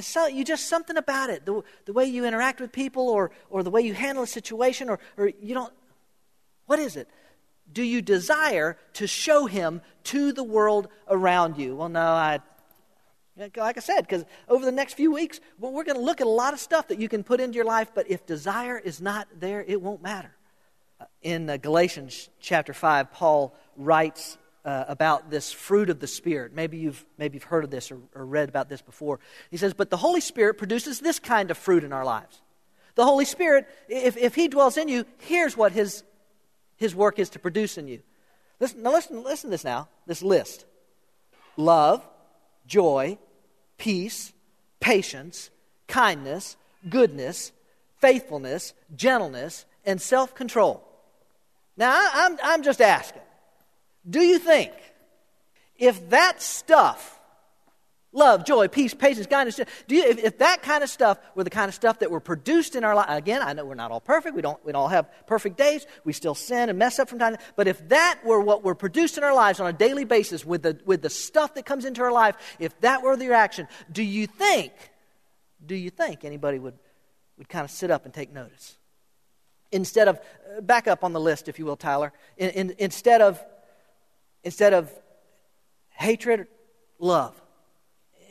[0.00, 1.46] so, you just something about it.
[1.46, 4.90] The, the way you interact with people or, or the way you handle a situation
[4.90, 5.72] or, or you don't.
[6.66, 7.08] What is it?
[7.72, 11.76] Do you desire to show him to the world around you?
[11.76, 12.40] Well, no, I,
[13.36, 16.26] like I said, because over the next few weeks, well, we're going to look at
[16.26, 19.00] a lot of stuff that you can put into your life, but if desire is
[19.00, 20.34] not there, it won't matter.
[21.00, 26.52] Uh, in uh, Galatians chapter 5, Paul writes uh, about this fruit of the Spirit.
[26.52, 29.20] Maybe you've, maybe you've heard of this or, or read about this before.
[29.50, 32.40] He says, But the Holy Spirit produces this kind of fruit in our lives.
[32.94, 36.02] The Holy Spirit, if, if He dwells in you, here's what His
[36.78, 38.00] his work is to produce in you.
[38.60, 40.64] Listen, now listen, listen to this now, this list.
[41.56, 42.06] Love,
[42.66, 43.18] joy,
[43.76, 44.32] peace,
[44.80, 45.50] patience,
[45.86, 46.56] kindness,
[46.88, 47.52] goodness,
[48.00, 50.84] faithfulness, gentleness, and self control.
[51.76, 53.22] Now, I'm, I'm just asking
[54.08, 54.72] do you think
[55.76, 57.17] if that stuff
[58.12, 59.60] love, joy, peace, patience, kindness.
[59.86, 62.20] Do you, if, if, that kind of stuff were the kind of stuff that were
[62.20, 64.34] produced in our life, again, I know we're not all perfect.
[64.34, 65.86] We don't, we don't all have perfect days.
[66.04, 67.46] We still sin and mess up from time to time.
[67.56, 70.62] But if that were what were produced in our lives on a daily basis with
[70.62, 74.02] the, with the stuff that comes into our life, if that were the reaction, do
[74.02, 74.72] you think,
[75.64, 76.78] do you think anybody would,
[77.36, 78.76] would kind of sit up and take notice?
[79.70, 80.18] Instead of,
[80.56, 82.12] uh, back up on the list, if you will, Tyler.
[82.38, 83.44] In, in, instead of,
[84.42, 84.90] instead of
[85.90, 86.46] hatred,
[86.98, 87.38] love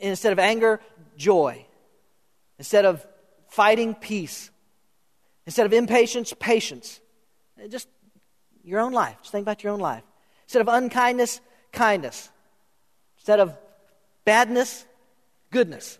[0.00, 0.80] instead of anger,
[1.16, 1.64] joy.
[2.58, 3.06] Instead of
[3.48, 4.50] fighting, peace.
[5.46, 7.00] Instead of impatience, patience.
[7.68, 7.88] Just
[8.64, 9.16] your own life.
[9.20, 10.02] Just think about your own life.
[10.44, 11.40] Instead of unkindness,
[11.72, 12.30] kindness.
[13.16, 13.56] Instead of
[14.24, 14.84] badness,
[15.50, 15.98] goodness.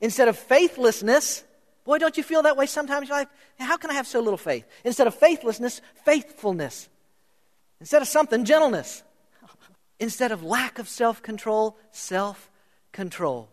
[0.00, 1.44] Instead of faithlessness,
[1.84, 3.08] boy, don't you feel that way sometimes?
[3.08, 4.66] You're like, how can I have so little faith?
[4.84, 6.88] Instead of faithlessness, faithfulness.
[7.80, 9.02] Instead of something, gentleness.
[10.00, 12.50] Instead of lack of self control, self
[12.94, 13.50] control.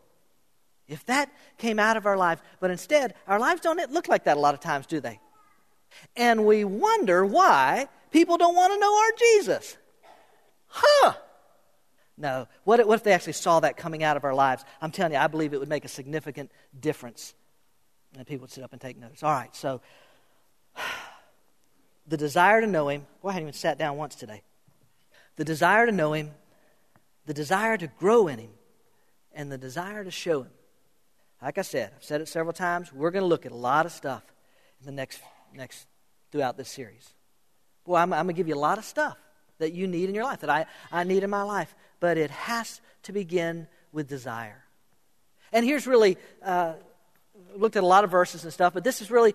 [0.88, 4.38] If that came out of our lives, but instead, our lives don't look like that
[4.38, 5.19] a lot of times, do they?
[6.15, 9.77] And we wonder why people don't want to know our Jesus.
[10.67, 11.13] Huh?
[12.17, 12.47] No.
[12.63, 14.63] What if, they actually saw that coming out of our lives?
[14.82, 17.34] I'm telling you, I believe it would make a significant difference.
[18.17, 19.23] And people would sit up and take notice.
[19.23, 19.82] All right, so
[22.08, 23.06] the desire to know Him.
[23.21, 24.43] Boy, I haven't even sat down once today.
[25.38, 26.32] The desire to know Him,
[27.25, 28.51] the desire to grow in Him,
[29.34, 30.52] and the desire to show Him.
[31.41, 33.86] Like I said, I've said it several times, we're going to look at a lot
[33.86, 34.24] of stuff
[34.80, 35.22] in the next,
[35.54, 35.88] next
[36.32, 37.10] throughout this series.
[37.84, 39.17] Boy, I'm, I'm going to give you a lot of stuff
[39.58, 41.74] that you need in your life, that I, I need in my life.
[42.00, 44.63] But it has to begin with desire.
[45.52, 46.74] And here's really, uh,
[47.56, 49.34] looked at a lot of verses and stuff, but this is really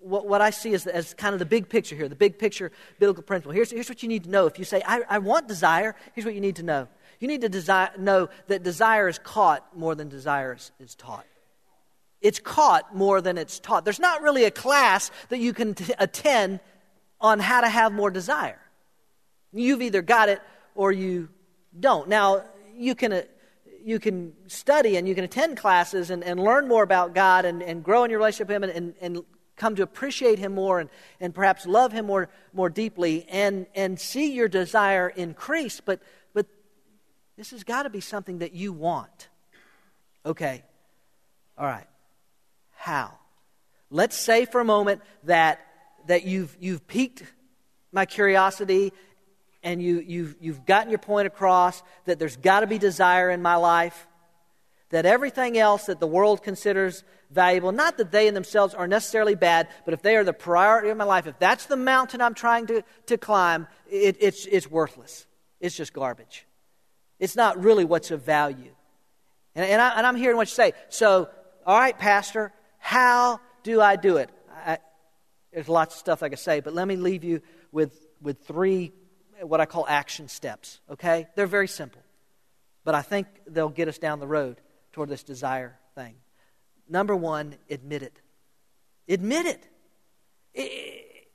[0.00, 2.70] what, what I see as, as kind of the big picture here, the big picture
[2.98, 3.52] biblical principle.
[3.52, 4.46] Here's, here's what you need to know.
[4.46, 6.88] If you say, I, I want desire, here's what you need to know
[7.20, 11.26] you need to desire, know that desire is caught more than desire is, is taught.
[12.20, 13.84] It's caught more than it's taught.
[13.84, 16.60] There's not really a class that you can t- attend
[17.20, 18.60] on how to have more desire.
[19.52, 20.40] You've either got it
[20.74, 21.28] or you
[21.78, 22.08] don't.
[22.08, 22.44] Now,
[22.76, 23.22] you can, uh,
[23.82, 27.62] you can study and you can attend classes and, and learn more about God and,
[27.62, 29.24] and grow in your relationship with Him and, and, and
[29.56, 33.98] come to appreciate Him more and, and perhaps love Him more, more deeply and, and
[33.98, 35.80] see your desire increase.
[35.80, 36.00] But
[37.38, 39.28] this has got to be something that you want.
[40.26, 40.64] Okay.
[41.56, 41.86] All right.
[42.74, 43.12] How?
[43.90, 45.60] Let's say for a moment that,
[46.08, 47.22] that you've, you've piqued
[47.92, 48.92] my curiosity
[49.62, 53.40] and you, you've, you've gotten your point across that there's got to be desire in
[53.40, 54.08] my life.
[54.90, 59.34] that everything else that the world considers valuable, not that they in themselves are necessarily
[59.34, 62.34] bad, but if they are the priority of my life, if that's the mountain I'm
[62.34, 65.26] trying to, to climb, it, it's, it's worthless.
[65.60, 66.46] It's just garbage.
[67.18, 68.74] It's not really what's of value.
[69.54, 70.72] And, and, I, am hearing what you say.
[70.88, 71.28] So,
[71.66, 74.30] all right, Pastor, how do I do it?
[74.64, 74.78] I,
[75.52, 78.92] there's lots of stuff I could say, but let me leave you with, with three,
[79.42, 81.26] what I call action steps, okay?
[81.34, 82.02] They're very simple,
[82.84, 84.60] but I think they'll get us down the road
[84.92, 86.14] toward this desire thing.
[86.88, 88.20] Number one, admit it.
[89.08, 89.68] Admit it.
[90.54, 91.28] it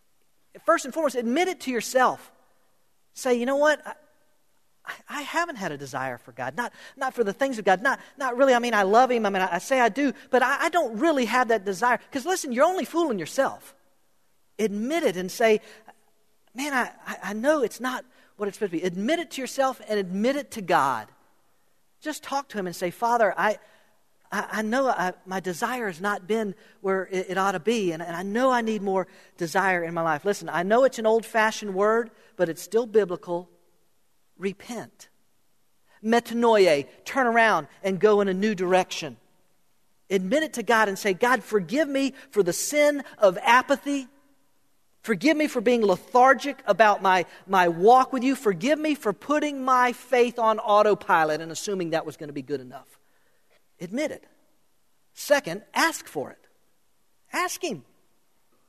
[0.65, 2.31] first and foremost, admit it to yourself.
[3.13, 3.81] Say, you know what?
[4.85, 7.81] I, I haven't had a desire for God, not, not for the things of God,
[7.81, 8.53] not, not really.
[8.53, 9.25] I mean, I love Him.
[9.25, 11.99] I mean, I, I say I do, but I, I don't really have that desire.
[12.09, 13.73] Because listen, you're only fooling yourself.
[14.59, 15.61] Admit it and say,
[16.53, 18.05] man, I, I know it's not
[18.37, 18.83] what it's supposed to be.
[18.83, 21.07] Admit it to yourself and admit it to God.
[22.01, 23.57] Just talk to Him and say, Father, I,
[24.31, 27.93] I, I know I, my desire has not been where it, it ought to be,
[27.93, 30.25] and, and I know I need more desire in my life.
[30.25, 33.49] Listen, I know it's an old fashioned word, but it's still biblical
[34.37, 35.09] repent.
[36.03, 39.17] Metanoia, turn around and go in a new direction.
[40.09, 44.07] Admit it to God and say, God, forgive me for the sin of apathy.
[45.01, 48.35] Forgive me for being lethargic about my, my walk with you.
[48.35, 52.41] Forgive me for putting my faith on autopilot and assuming that was going to be
[52.41, 52.99] good enough.
[53.81, 54.23] Admit it.
[55.13, 56.39] Second, ask for it.
[57.31, 57.83] Ask Him.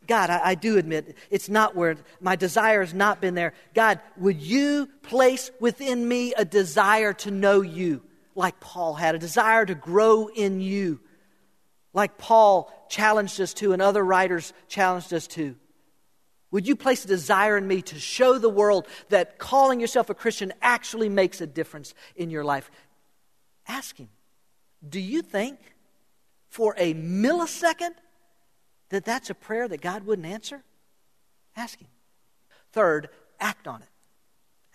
[0.06, 3.54] God, I, I, do admit it's not where my desire has not been there.
[3.74, 8.02] God, would you place within me a desire to know you,
[8.34, 11.00] like Paul had, a desire to grow in you,
[11.92, 15.56] like Paul challenged us to and other writers challenged us to?
[16.50, 20.14] Would you place a desire in me to show the world that calling yourself a
[20.14, 22.70] Christian actually makes a difference in your life?
[23.66, 24.08] Ask Him.
[24.88, 25.58] Do you think
[26.48, 27.94] for a millisecond
[28.90, 30.62] that that's a prayer that God wouldn't answer?
[31.56, 31.88] Ask Him.
[32.72, 33.08] Third,
[33.40, 33.88] act on it.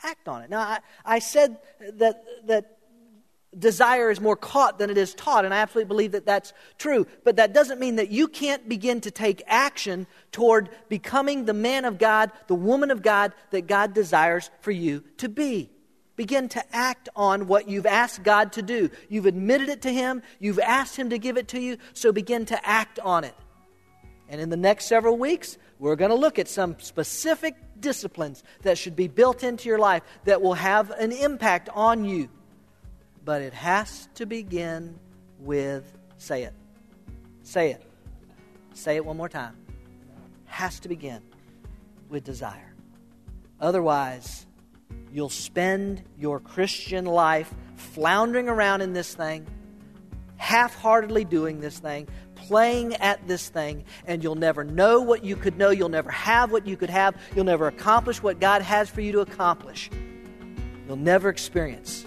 [0.04, 0.50] Act on it.
[0.50, 1.58] Now, I, I said
[1.96, 2.78] that, that
[3.58, 7.08] desire is more caught than it is taught, and I absolutely believe that that's true.
[7.24, 11.86] But that doesn't mean that you can't begin to take action toward becoming the man
[11.86, 15.70] of God, the woman of God that God desires for you to be.
[16.16, 18.90] Begin to act on what you've asked God to do.
[19.08, 22.46] You've admitted it to Him, you've asked Him to give it to you, so begin
[22.48, 23.36] to act on it.
[24.30, 28.78] And in the next several weeks, we're going to look at some specific disciplines that
[28.78, 32.30] should be built into your life that will have an impact on you.
[33.26, 35.00] But it has to begin
[35.40, 36.54] with say it.
[37.44, 37.84] Say it.
[38.74, 39.56] Say it one more time.
[40.46, 41.22] Has to begin
[42.10, 42.74] with desire.
[43.60, 44.46] Otherwise,
[45.12, 49.48] you'll spend your Christian life floundering around in this thing,
[50.38, 52.08] half heartedly doing this thing,
[52.48, 55.70] playing at this thing, and you'll never know what you could know.
[55.70, 57.16] You'll never have what you could have.
[57.36, 59.90] You'll never accomplish what God has for you to accomplish.
[60.88, 62.06] You'll never experience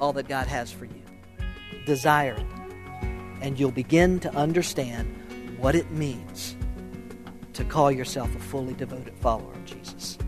[0.00, 1.02] all that God has for you.
[1.86, 2.46] Desire it,
[3.40, 5.08] and you'll begin to understand
[5.58, 6.56] what it means
[7.54, 10.18] to call yourself a fully devoted follower of Jesus.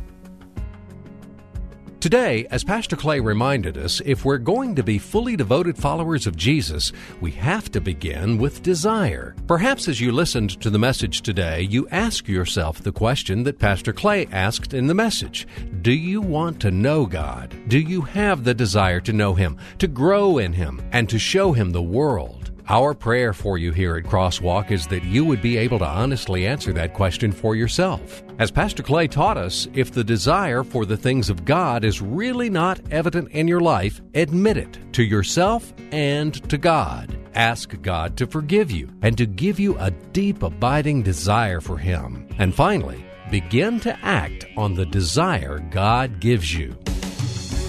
[2.05, 6.37] Today, as Pastor Clay reminded us, if we're going to be fully devoted followers of
[6.37, 9.35] Jesus, we have to begin with desire.
[9.47, 13.95] Perhaps as you listened to the message today, you ask yourself the question that Pastor
[13.95, 15.49] Clay asked in the message
[15.81, 17.57] Do you want to know God?
[17.69, 21.53] Do you have the desire to know Him, to grow in Him, and to show
[21.53, 22.44] Him the world?
[22.69, 26.47] Our prayer for you here at Crosswalk is that you would be able to honestly
[26.47, 28.23] answer that question for yourself.
[28.39, 32.49] As Pastor Clay taught us, if the desire for the things of God is really
[32.49, 37.15] not evident in your life, admit it to yourself and to God.
[37.35, 42.27] Ask God to forgive you and to give you a deep, abiding desire for Him.
[42.39, 46.75] And finally, begin to act on the desire God gives you.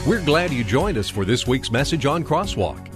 [0.08, 2.95] We're glad you joined us for this week's message on Crosswalk.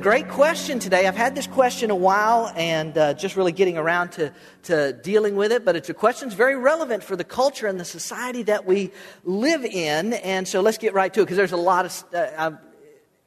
[0.00, 1.06] Great question today.
[1.06, 4.30] I've had this question a while and uh, just really getting around to,
[4.64, 7.80] to dealing with it, but it's a question that's very relevant for the culture and
[7.80, 8.92] the society that we
[9.24, 10.12] live in.
[10.12, 12.04] And so let's get right to it because there's a lot of.
[12.14, 12.52] Uh,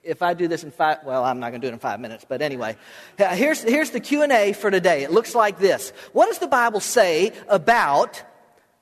[0.03, 1.99] if I do this in five, well, I'm not going to do it in five
[1.99, 2.77] minutes, but anyway,
[3.17, 5.03] uh, here's, here's the Q&A for today.
[5.03, 5.91] It looks like this.
[6.13, 8.23] What does the Bible say about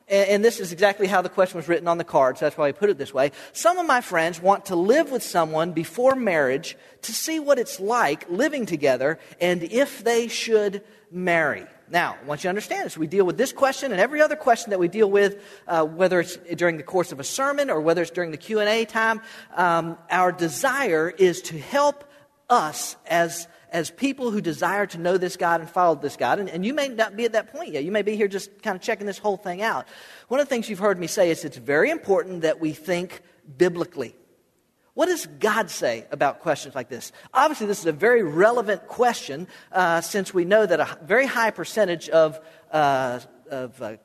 [0.08, 2.68] and, this is exactly how the question was written on the card, so that's why
[2.68, 3.32] I put it this way.
[3.51, 7.80] Some of my friends want to live with someone before marriage to see what it's
[7.80, 10.82] like living together and if they should
[11.12, 11.66] marry.
[11.89, 12.97] Now, want you understand this.
[12.97, 16.20] We deal with this question and every other question that we deal with, uh, whether
[16.20, 19.22] it's during the course of a sermon or whether it's during the Q&A time.
[19.55, 22.03] Um, our desire is to help
[22.49, 23.47] us as
[23.78, 26.39] as people who desire to know this God and follow this God.
[26.39, 27.84] And, and, you may not be at that point yet.
[27.84, 29.88] You may be here just kind of checking this whole thing out.
[30.30, 33.21] One of the things you've heard me say is it's very important that we think
[33.57, 34.15] biblically.
[34.95, 37.11] What does God say about questions like this?
[37.36, 41.51] Obviously, this is a very relevant question uh, since we know that a very high
[41.51, 42.39] percentage of,
[42.71, 43.19] uh,
[43.51, 43.97] of uh,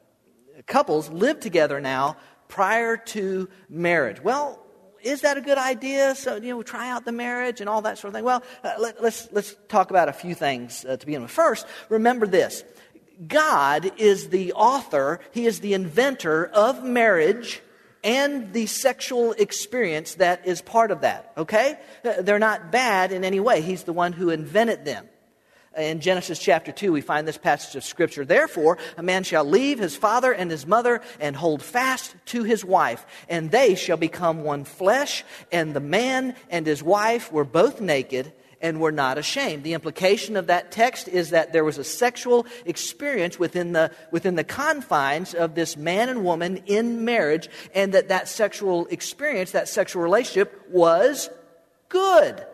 [0.66, 2.18] couples live together now
[2.48, 4.22] prior to marriage.
[4.22, 4.61] Well,
[5.02, 6.14] is that a good idea?
[6.14, 8.24] So, you know, try out the marriage and all that sort of thing.
[8.24, 11.30] Well, uh, let, us let's, let's talk about a few things uh, to begin with.
[11.30, 12.64] First, remember this
[13.26, 17.60] God is the author, He is the inventor of marriage
[18.04, 21.78] and the sexual experience that is part of that, okay?
[22.04, 23.60] Uh, they're not bad in any way.
[23.60, 25.08] He's the one who invented them
[25.76, 28.24] in Genesis chapter 2, we find this passage of Scripture.
[28.24, 32.64] Therefore, a man shall leave his father and his mother and hold fast to his
[32.64, 35.24] wife, and they shall become one flesh.
[35.50, 39.64] And the man and his wife were both naked and were not ashamed.
[39.64, 44.36] The implication of that text is that there was a sexual experience within the, within
[44.36, 49.68] the confines of this man and woman in marriage, and that that sexual experience, that
[49.68, 51.28] sexual relationship was
[51.88, 52.46] good.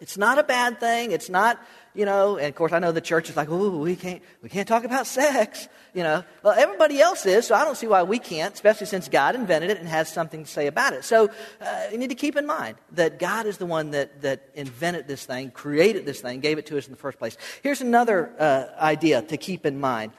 [0.00, 1.10] It's not a bad thing.
[1.10, 1.60] It's not
[1.98, 4.48] you know, and of course I know the church is like, oh, we can't, we
[4.48, 6.22] can't talk about sex, you know.
[6.44, 9.70] Well, everybody else is, so I don't see why we can't, especially since God invented
[9.70, 11.04] it and has something to say about it.
[11.04, 11.28] So
[11.60, 15.08] uh, you need to keep in mind that God is the one that, that invented
[15.08, 17.36] this thing, created this thing, gave it to us in the first place.
[17.64, 20.12] Here's another uh, idea to keep in mind.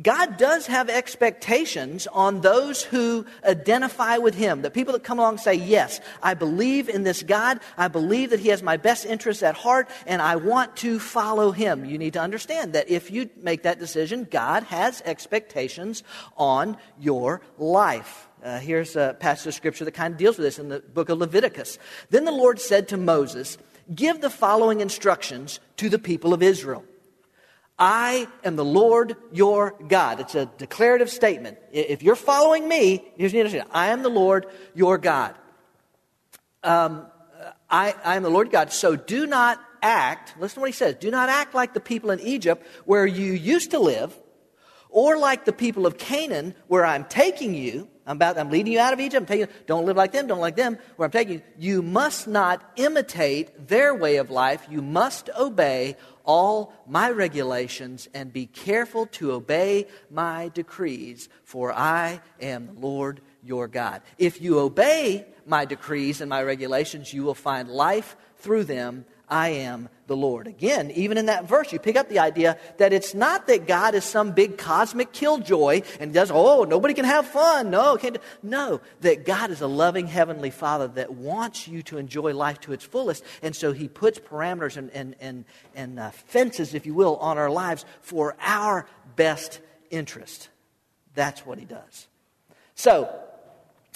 [0.00, 4.62] God does have expectations on those who identify with Him.
[4.62, 7.58] The people that come along say, Yes, I believe in this God.
[7.76, 11.50] I believe that He has my best interests at heart, and I want to follow
[11.50, 11.84] Him.
[11.84, 16.04] You need to understand that if you make that decision, God has expectations
[16.36, 18.28] on your life.
[18.42, 21.08] Uh, here's a passage of scripture that kind of deals with this in the book
[21.08, 21.76] of Leviticus.
[22.10, 23.58] Then the Lord said to Moses,
[23.92, 26.84] Give the following instructions to the people of Israel.
[27.78, 30.18] I am the Lord your God.
[30.20, 31.58] It's a declarative statement.
[31.72, 33.70] If you're following me, here's the understanding.
[33.72, 35.36] I am the Lord your God.
[36.64, 37.06] Um,
[37.70, 38.72] I, I am the Lord God.
[38.72, 42.10] So do not act, listen to what he says, do not act like the people
[42.10, 44.12] in Egypt where you used to live,
[44.90, 47.88] or like the people of Canaan where I'm taking you.
[48.06, 49.20] I'm about, I'm leading you out of Egypt.
[49.20, 51.42] I'm taking you, don't live like them, don't like them, where I'm taking you.
[51.58, 54.66] You must not imitate their way of life.
[54.70, 55.96] You must obey
[56.28, 63.22] all my regulations and be careful to obey my decrees, for I am the Lord
[63.42, 64.02] your God.
[64.18, 69.50] If you obey my decrees and my regulations, you will find life through them I
[69.50, 70.46] am the Lord.
[70.46, 73.94] Again, even in that verse, you pick up the idea that it's not that God
[73.94, 77.70] is some big cosmic killjoy and does, oh, nobody can have fun.
[77.70, 78.18] No, can't.
[78.42, 82.72] No, that God is a loving heavenly Father that wants you to enjoy life to
[82.72, 83.22] its fullest.
[83.42, 87.36] And so he puts parameters and, and, and, and uh, fences, if you will, on
[87.36, 89.60] our lives for our best
[89.90, 90.48] interest.
[91.14, 92.08] That's what he does.
[92.74, 93.12] So,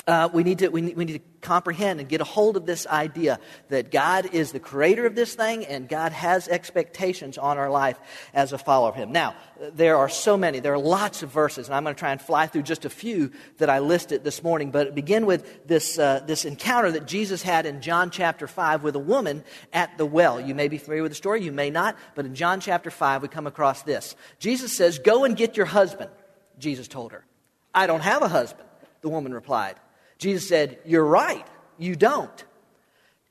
[0.06, 2.66] uh, we, need to, we, need, we need to comprehend and get a hold of
[2.66, 3.38] this idea
[3.68, 7.98] that God is the creator of this thing and God has expectations on our life
[8.34, 9.12] as a follower of Him.
[9.12, 12.10] Now, there are so many, there are lots of verses, and I'm going to try
[12.10, 14.72] and fly through just a few that I listed this morning.
[14.72, 18.96] But begin with this, uh, this encounter that Jesus had in John chapter 5 with
[18.96, 20.40] a woman at the well.
[20.40, 23.22] You may be familiar with the story, you may not, but in John chapter 5,
[23.22, 24.16] we come across this.
[24.40, 26.10] Jesus says, Go and get your husband,
[26.58, 27.24] Jesus told her.
[27.72, 28.68] I don't have a husband,
[29.00, 29.76] the woman replied.
[30.22, 31.46] Jesus said, You're right,
[31.78, 32.44] you don't.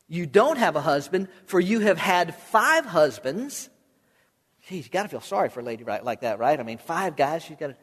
[0.07, 3.69] You don't have a husband, for you have had five husbands.
[4.67, 6.59] Geez, you got to feel sorry for a lady like that, right?
[6.59, 7.75] I mean, five guys, she's got to.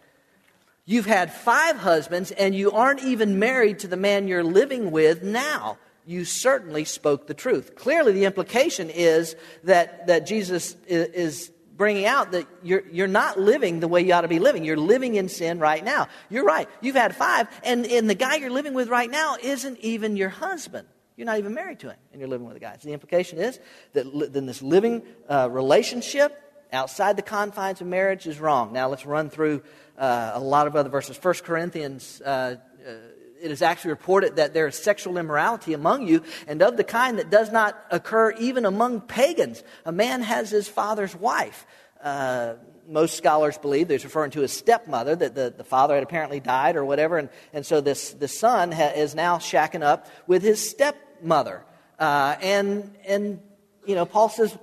[0.84, 5.22] You've had five husbands, and you aren't even married to the man you're living with
[5.22, 5.78] now.
[6.06, 7.76] You certainly spoke the truth.
[7.76, 9.34] Clearly, the implication is
[9.64, 14.12] that, that Jesus is, is bringing out that you're, you're not living the way you
[14.12, 14.64] ought to be living.
[14.64, 16.08] You're living in sin right now.
[16.28, 16.68] You're right.
[16.82, 20.28] You've had five, and, and the guy you're living with right now isn't even your
[20.28, 20.88] husband.
[21.16, 22.76] You're not even married to him, and you're living with a guy.
[22.78, 23.58] So the implication is
[23.94, 26.36] that li- then this living uh, relationship
[26.72, 28.72] outside the confines of marriage is wrong.
[28.72, 29.62] Now let's run through
[29.96, 31.18] uh, a lot of other verses.
[31.20, 32.56] 1 Corinthians, uh,
[32.86, 32.92] uh,
[33.40, 37.18] it is actually reported that there is sexual immorality among you, and of the kind
[37.18, 39.62] that does not occur even among pagans.
[39.84, 41.66] A man has his father's wife.
[42.02, 42.54] Uh,
[42.88, 46.76] most scholars believe he's referring to his stepmother, that the, the father had apparently died
[46.76, 50.70] or whatever, and, and so this, this son ha, is now shacking up with his
[50.70, 51.64] stepmother.
[51.98, 53.40] Uh, and, and,
[53.84, 54.56] you know, Paul says,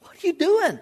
[0.00, 0.78] What are you doing?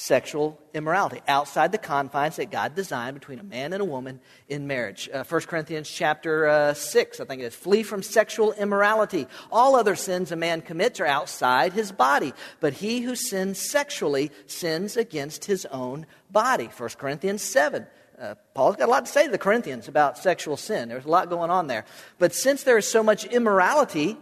[0.00, 4.68] Sexual immorality outside the confines that God designed between a man and a woman in
[4.68, 5.10] marriage.
[5.12, 7.54] Uh, 1 Corinthians chapter uh, 6, I think it is.
[7.56, 9.26] Flee from sexual immorality.
[9.50, 14.30] All other sins a man commits are outside his body, but he who sins sexually
[14.46, 16.66] sins against his own body.
[16.66, 17.84] 1 Corinthians 7.
[18.20, 20.88] Uh, Paul's got a lot to say to the Corinthians about sexual sin.
[20.88, 21.84] There's a lot going on there.
[22.20, 24.16] But since there is so much immorality,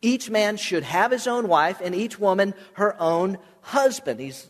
[0.00, 4.20] each man should have his own wife and each woman her own husband.
[4.20, 4.46] He's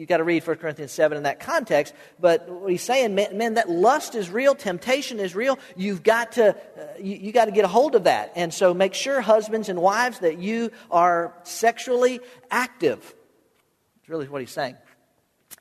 [0.00, 1.92] you got to read 1 Corinthians 7 in that context.
[2.18, 5.58] But what he's saying, man, man that lust is real, temptation is real.
[5.76, 8.32] You've got to, uh, you, you got to get a hold of that.
[8.34, 12.20] And so make sure, husbands and wives, that you are sexually
[12.50, 13.00] active.
[13.00, 14.78] That's really what he's saying.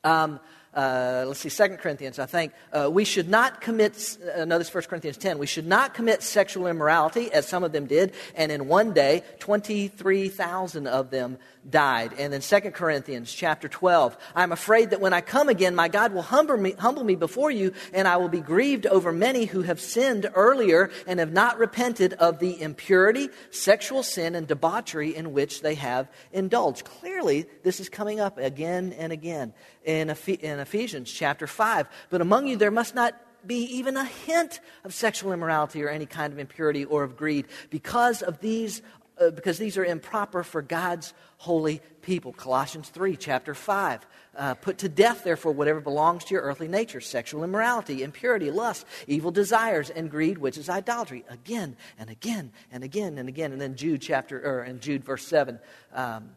[0.06, 0.40] Um,
[0.74, 4.74] uh, let's see, 2 Corinthians, I think, uh, we should not commit, uh, no, this
[4.74, 8.52] 1 Corinthians 10, we should not commit sexual immorality as some of them did, and
[8.52, 12.14] in one day, 23,000 of them died.
[12.18, 16.14] And then 2 Corinthians chapter 12, I'm afraid that when I come again, my God
[16.14, 19.62] will humble me, humble me before you, and I will be grieved over many who
[19.62, 25.34] have sinned earlier and have not repented of the impurity, sexual sin, and debauchery in
[25.34, 26.86] which they have indulged.
[26.86, 29.54] Clearly, this is coming up again and again
[29.84, 31.88] in, in Ephesians chapter 5.
[32.10, 36.06] But among you there must not be even a hint of sexual immorality or any
[36.06, 38.82] kind of impurity or of greed because of these
[39.20, 42.34] uh, because these are improper for God's holy people.
[42.34, 44.06] Colossians 3, chapter 5.
[44.36, 48.86] Uh, put to death, therefore, whatever belongs to your earthly nature sexual immorality, impurity, lust,
[49.08, 51.26] evil desires, and greed, which is idolatry.
[51.30, 53.52] Again and again and again and again.
[53.52, 55.60] And then Jude, chapter, or in Jude, verse 7.
[55.94, 56.30] Um,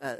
[0.00, 0.16] uh,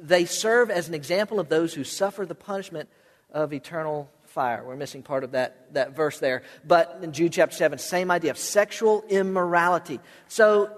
[0.00, 2.88] they serve as an example of those who suffer the punishment
[3.30, 4.64] of eternal fire.
[4.64, 6.42] We're missing part of that, that verse there.
[6.66, 10.00] But in Jude chapter 7, same idea of sexual immorality.
[10.28, 10.70] So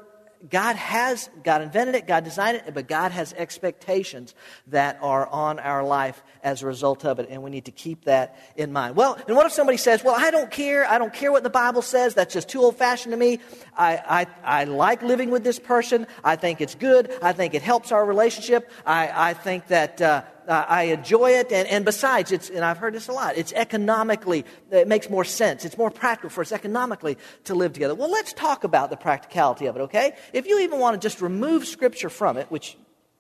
[0.50, 4.34] God has, God invented it, God designed it, but God has expectations
[4.68, 8.04] that are on our life as a result of it, and we need to keep
[8.04, 8.96] that in mind.
[8.96, 11.50] Well, and what if somebody says, Well, I don't care, I don't care what the
[11.50, 13.40] Bible says, that's just too old fashioned to me.
[13.76, 17.62] I, I, I like living with this person, I think it's good, I think it
[17.62, 20.00] helps our relationship, I, I think that.
[20.00, 23.52] Uh, I enjoy it, and, and besides, it's, and I've heard this a lot, it's
[23.52, 25.64] economically, it makes more sense.
[25.64, 27.94] It's more practical for us economically to live together.
[27.94, 30.14] Well, let's talk about the practicality of it, okay?
[30.32, 32.76] If you even want to just remove Scripture from it, which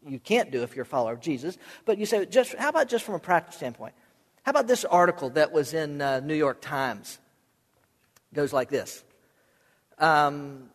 [0.06, 1.56] you can't do if you're a follower of Jesus.
[1.84, 3.94] But you say, just, how about just from a practical standpoint?
[4.42, 7.18] How about this article that was in uh, New York Times?
[8.32, 9.02] It goes like this.
[9.98, 10.70] Um,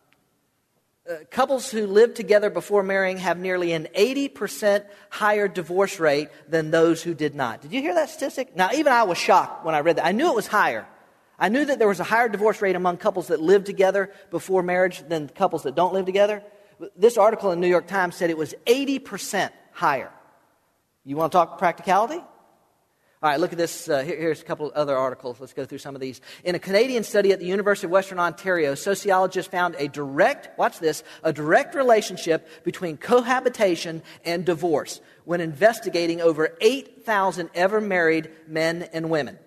[1.10, 6.70] Uh, couples who live together before marrying have nearly an 80% higher divorce rate than
[6.70, 7.62] those who did not.
[7.62, 8.54] Did you hear that statistic?
[8.54, 10.06] Now, even I was shocked when I read that.
[10.06, 10.86] I knew it was higher.
[11.36, 14.62] I knew that there was a higher divorce rate among couples that live together before
[14.62, 16.44] marriage than couples that don't live together.
[16.94, 20.12] This article in the New York Times said it was 80% higher.
[21.04, 22.22] You want to talk practicality?
[23.22, 23.86] All right, look at this.
[23.86, 25.38] Uh, here, here's a couple other articles.
[25.38, 26.22] Let's go through some of these.
[26.42, 30.78] In a Canadian study at the University of Western Ontario, sociologists found a direct, watch
[30.78, 38.88] this, a direct relationship between cohabitation and divorce when investigating over 8,000 ever married men
[38.94, 39.38] and women.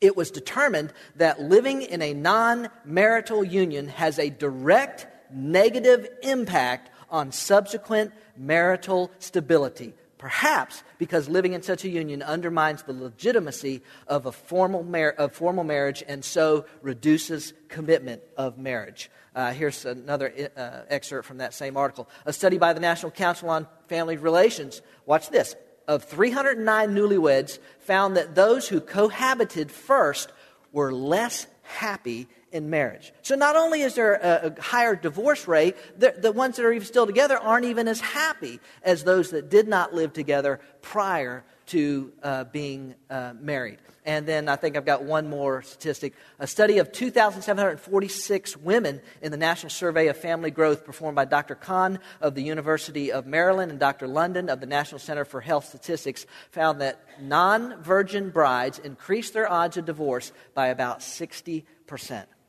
[0.00, 6.90] It was determined that living in a non marital union has a direct negative impact
[7.10, 9.92] on subsequent marital stability.
[10.20, 15.32] Perhaps because living in such a union undermines the legitimacy of a formal, mar- of
[15.32, 19.10] formal marriage and so reduces commitment of marriage.
[19.34, 22.06] Uh, here's another uh, excerpt from that same article.
[22.26, 25.56] A study by the National Council on Family Relations, watch this,
[25.88, 30.32] of 309 newlyweds found that those who cohabited first
[30.70, 33.12] were less happy in marriage.
[33.22, 36.72] So not only is there a, a higher divorce rate, the, the, ones that are
[36.72, 41.44] even still together aren't even as happy as those that did not live together prior
[41.66, 43.78] to uh, being uh, married.
[44.04, 46.14] And then I think I've got one more statistic.
[46.40, 51.54] A study of 2,746 women in the National Survey of Family Growth performed by Dr.
[51.54, 54.08] Kahn of the University of Maryland and Dr.
[54.08, 59.50] London of the National Center for Health Statistics found that non virgin brides increased their
[59.50, 61.64] odds of divorce by about 60%.
[61.86, 62.39] This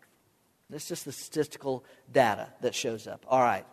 [0.74, 3.26] is just the statistical data that shows up.
[3.28, 3.66] All right.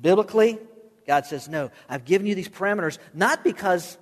[0.00, 0.58] Biblically,
[1.06, 3.98] God says, No, I've given you these parameters not because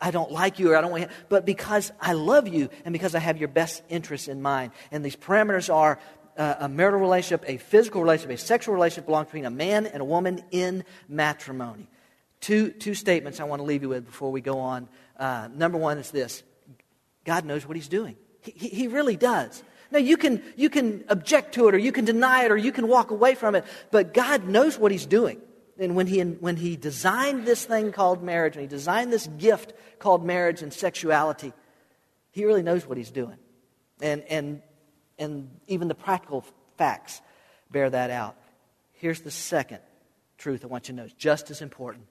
[0.00, 2.92] I don't like you or I don't want you, but because I love you and
[2.92, 4.72] because I have your best interests in mind.
[4.92, 5.98] And these parameters are
[6.36, 10.00] uh, a marital relationship, a physical relationship, a sexual relationship belongs between a man and
[10.00, 11.88] a woman in matrimony.
[12.40, 14.88] Two, two statements I want to leave you with before we go on.
[15.16, 16.44] Uh, number one is this
[17.24, 19.62] God knows what He's doing, He, he really does.
[19.90, 22.72] Now, you can, you can object to it, or you can deny it, or you
[22.72, 25.40] can walk away from it, but God knows what He's doing.
[25.78, 29.72] And when he, when he designed this thing called marriage, when he designed this gift
[30.00, 31.52] called marriage and sexuality,
[32.32, 33.36] he really knows what he's doing.
[34.02, 34.62] And, and,
[35.18, 36.44] and even the practical
[36.76, 37.20] facts
[37.70, 38.36] bear that out.
[38.94, 39.78] Here's the second
[40.36, 42.06] truth I want you to know, it's just as important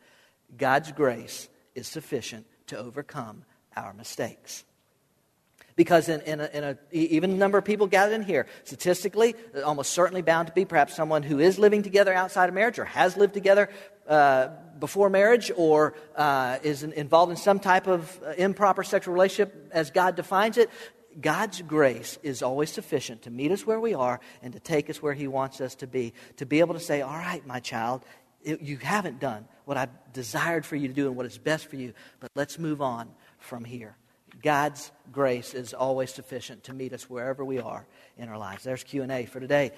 [0.55, 3.43] God's grace is sufficient to overcome
[3.75, 4.63] our mistakes.
[5.77, 9.93] Because in, in, a, in a, even number of people gathered in here, statistically, almost
[9.93, 13.15] certainly bound to be perhaps someone who is living together outside of marriage or has
[13.15, 13.69] lived together
[14.07, 14.47] uh,
[14.79, 19.91] before marriage or uh, is involved in some type of uh, improper sexual relationship as
[19.91, 20.71] God defines it.
[21.21, 25.01] God's grace is always sufficient to meet us where we are and to take us
[25.01, 26.13] where He wants us to be.
[26.37, 28.03] To be able to say, All right, my child,
[28.43, 31.67] it, you haven't done what I've desired for you to do and what is best
[31.67, 33.95] for you, but let's move on from here.
[34.47, 37.85] God's grace is always sufficient to meet us wherever we are
[38.17, 38.63] in our lives.
[38.63, 39.73] There's Q&A for today.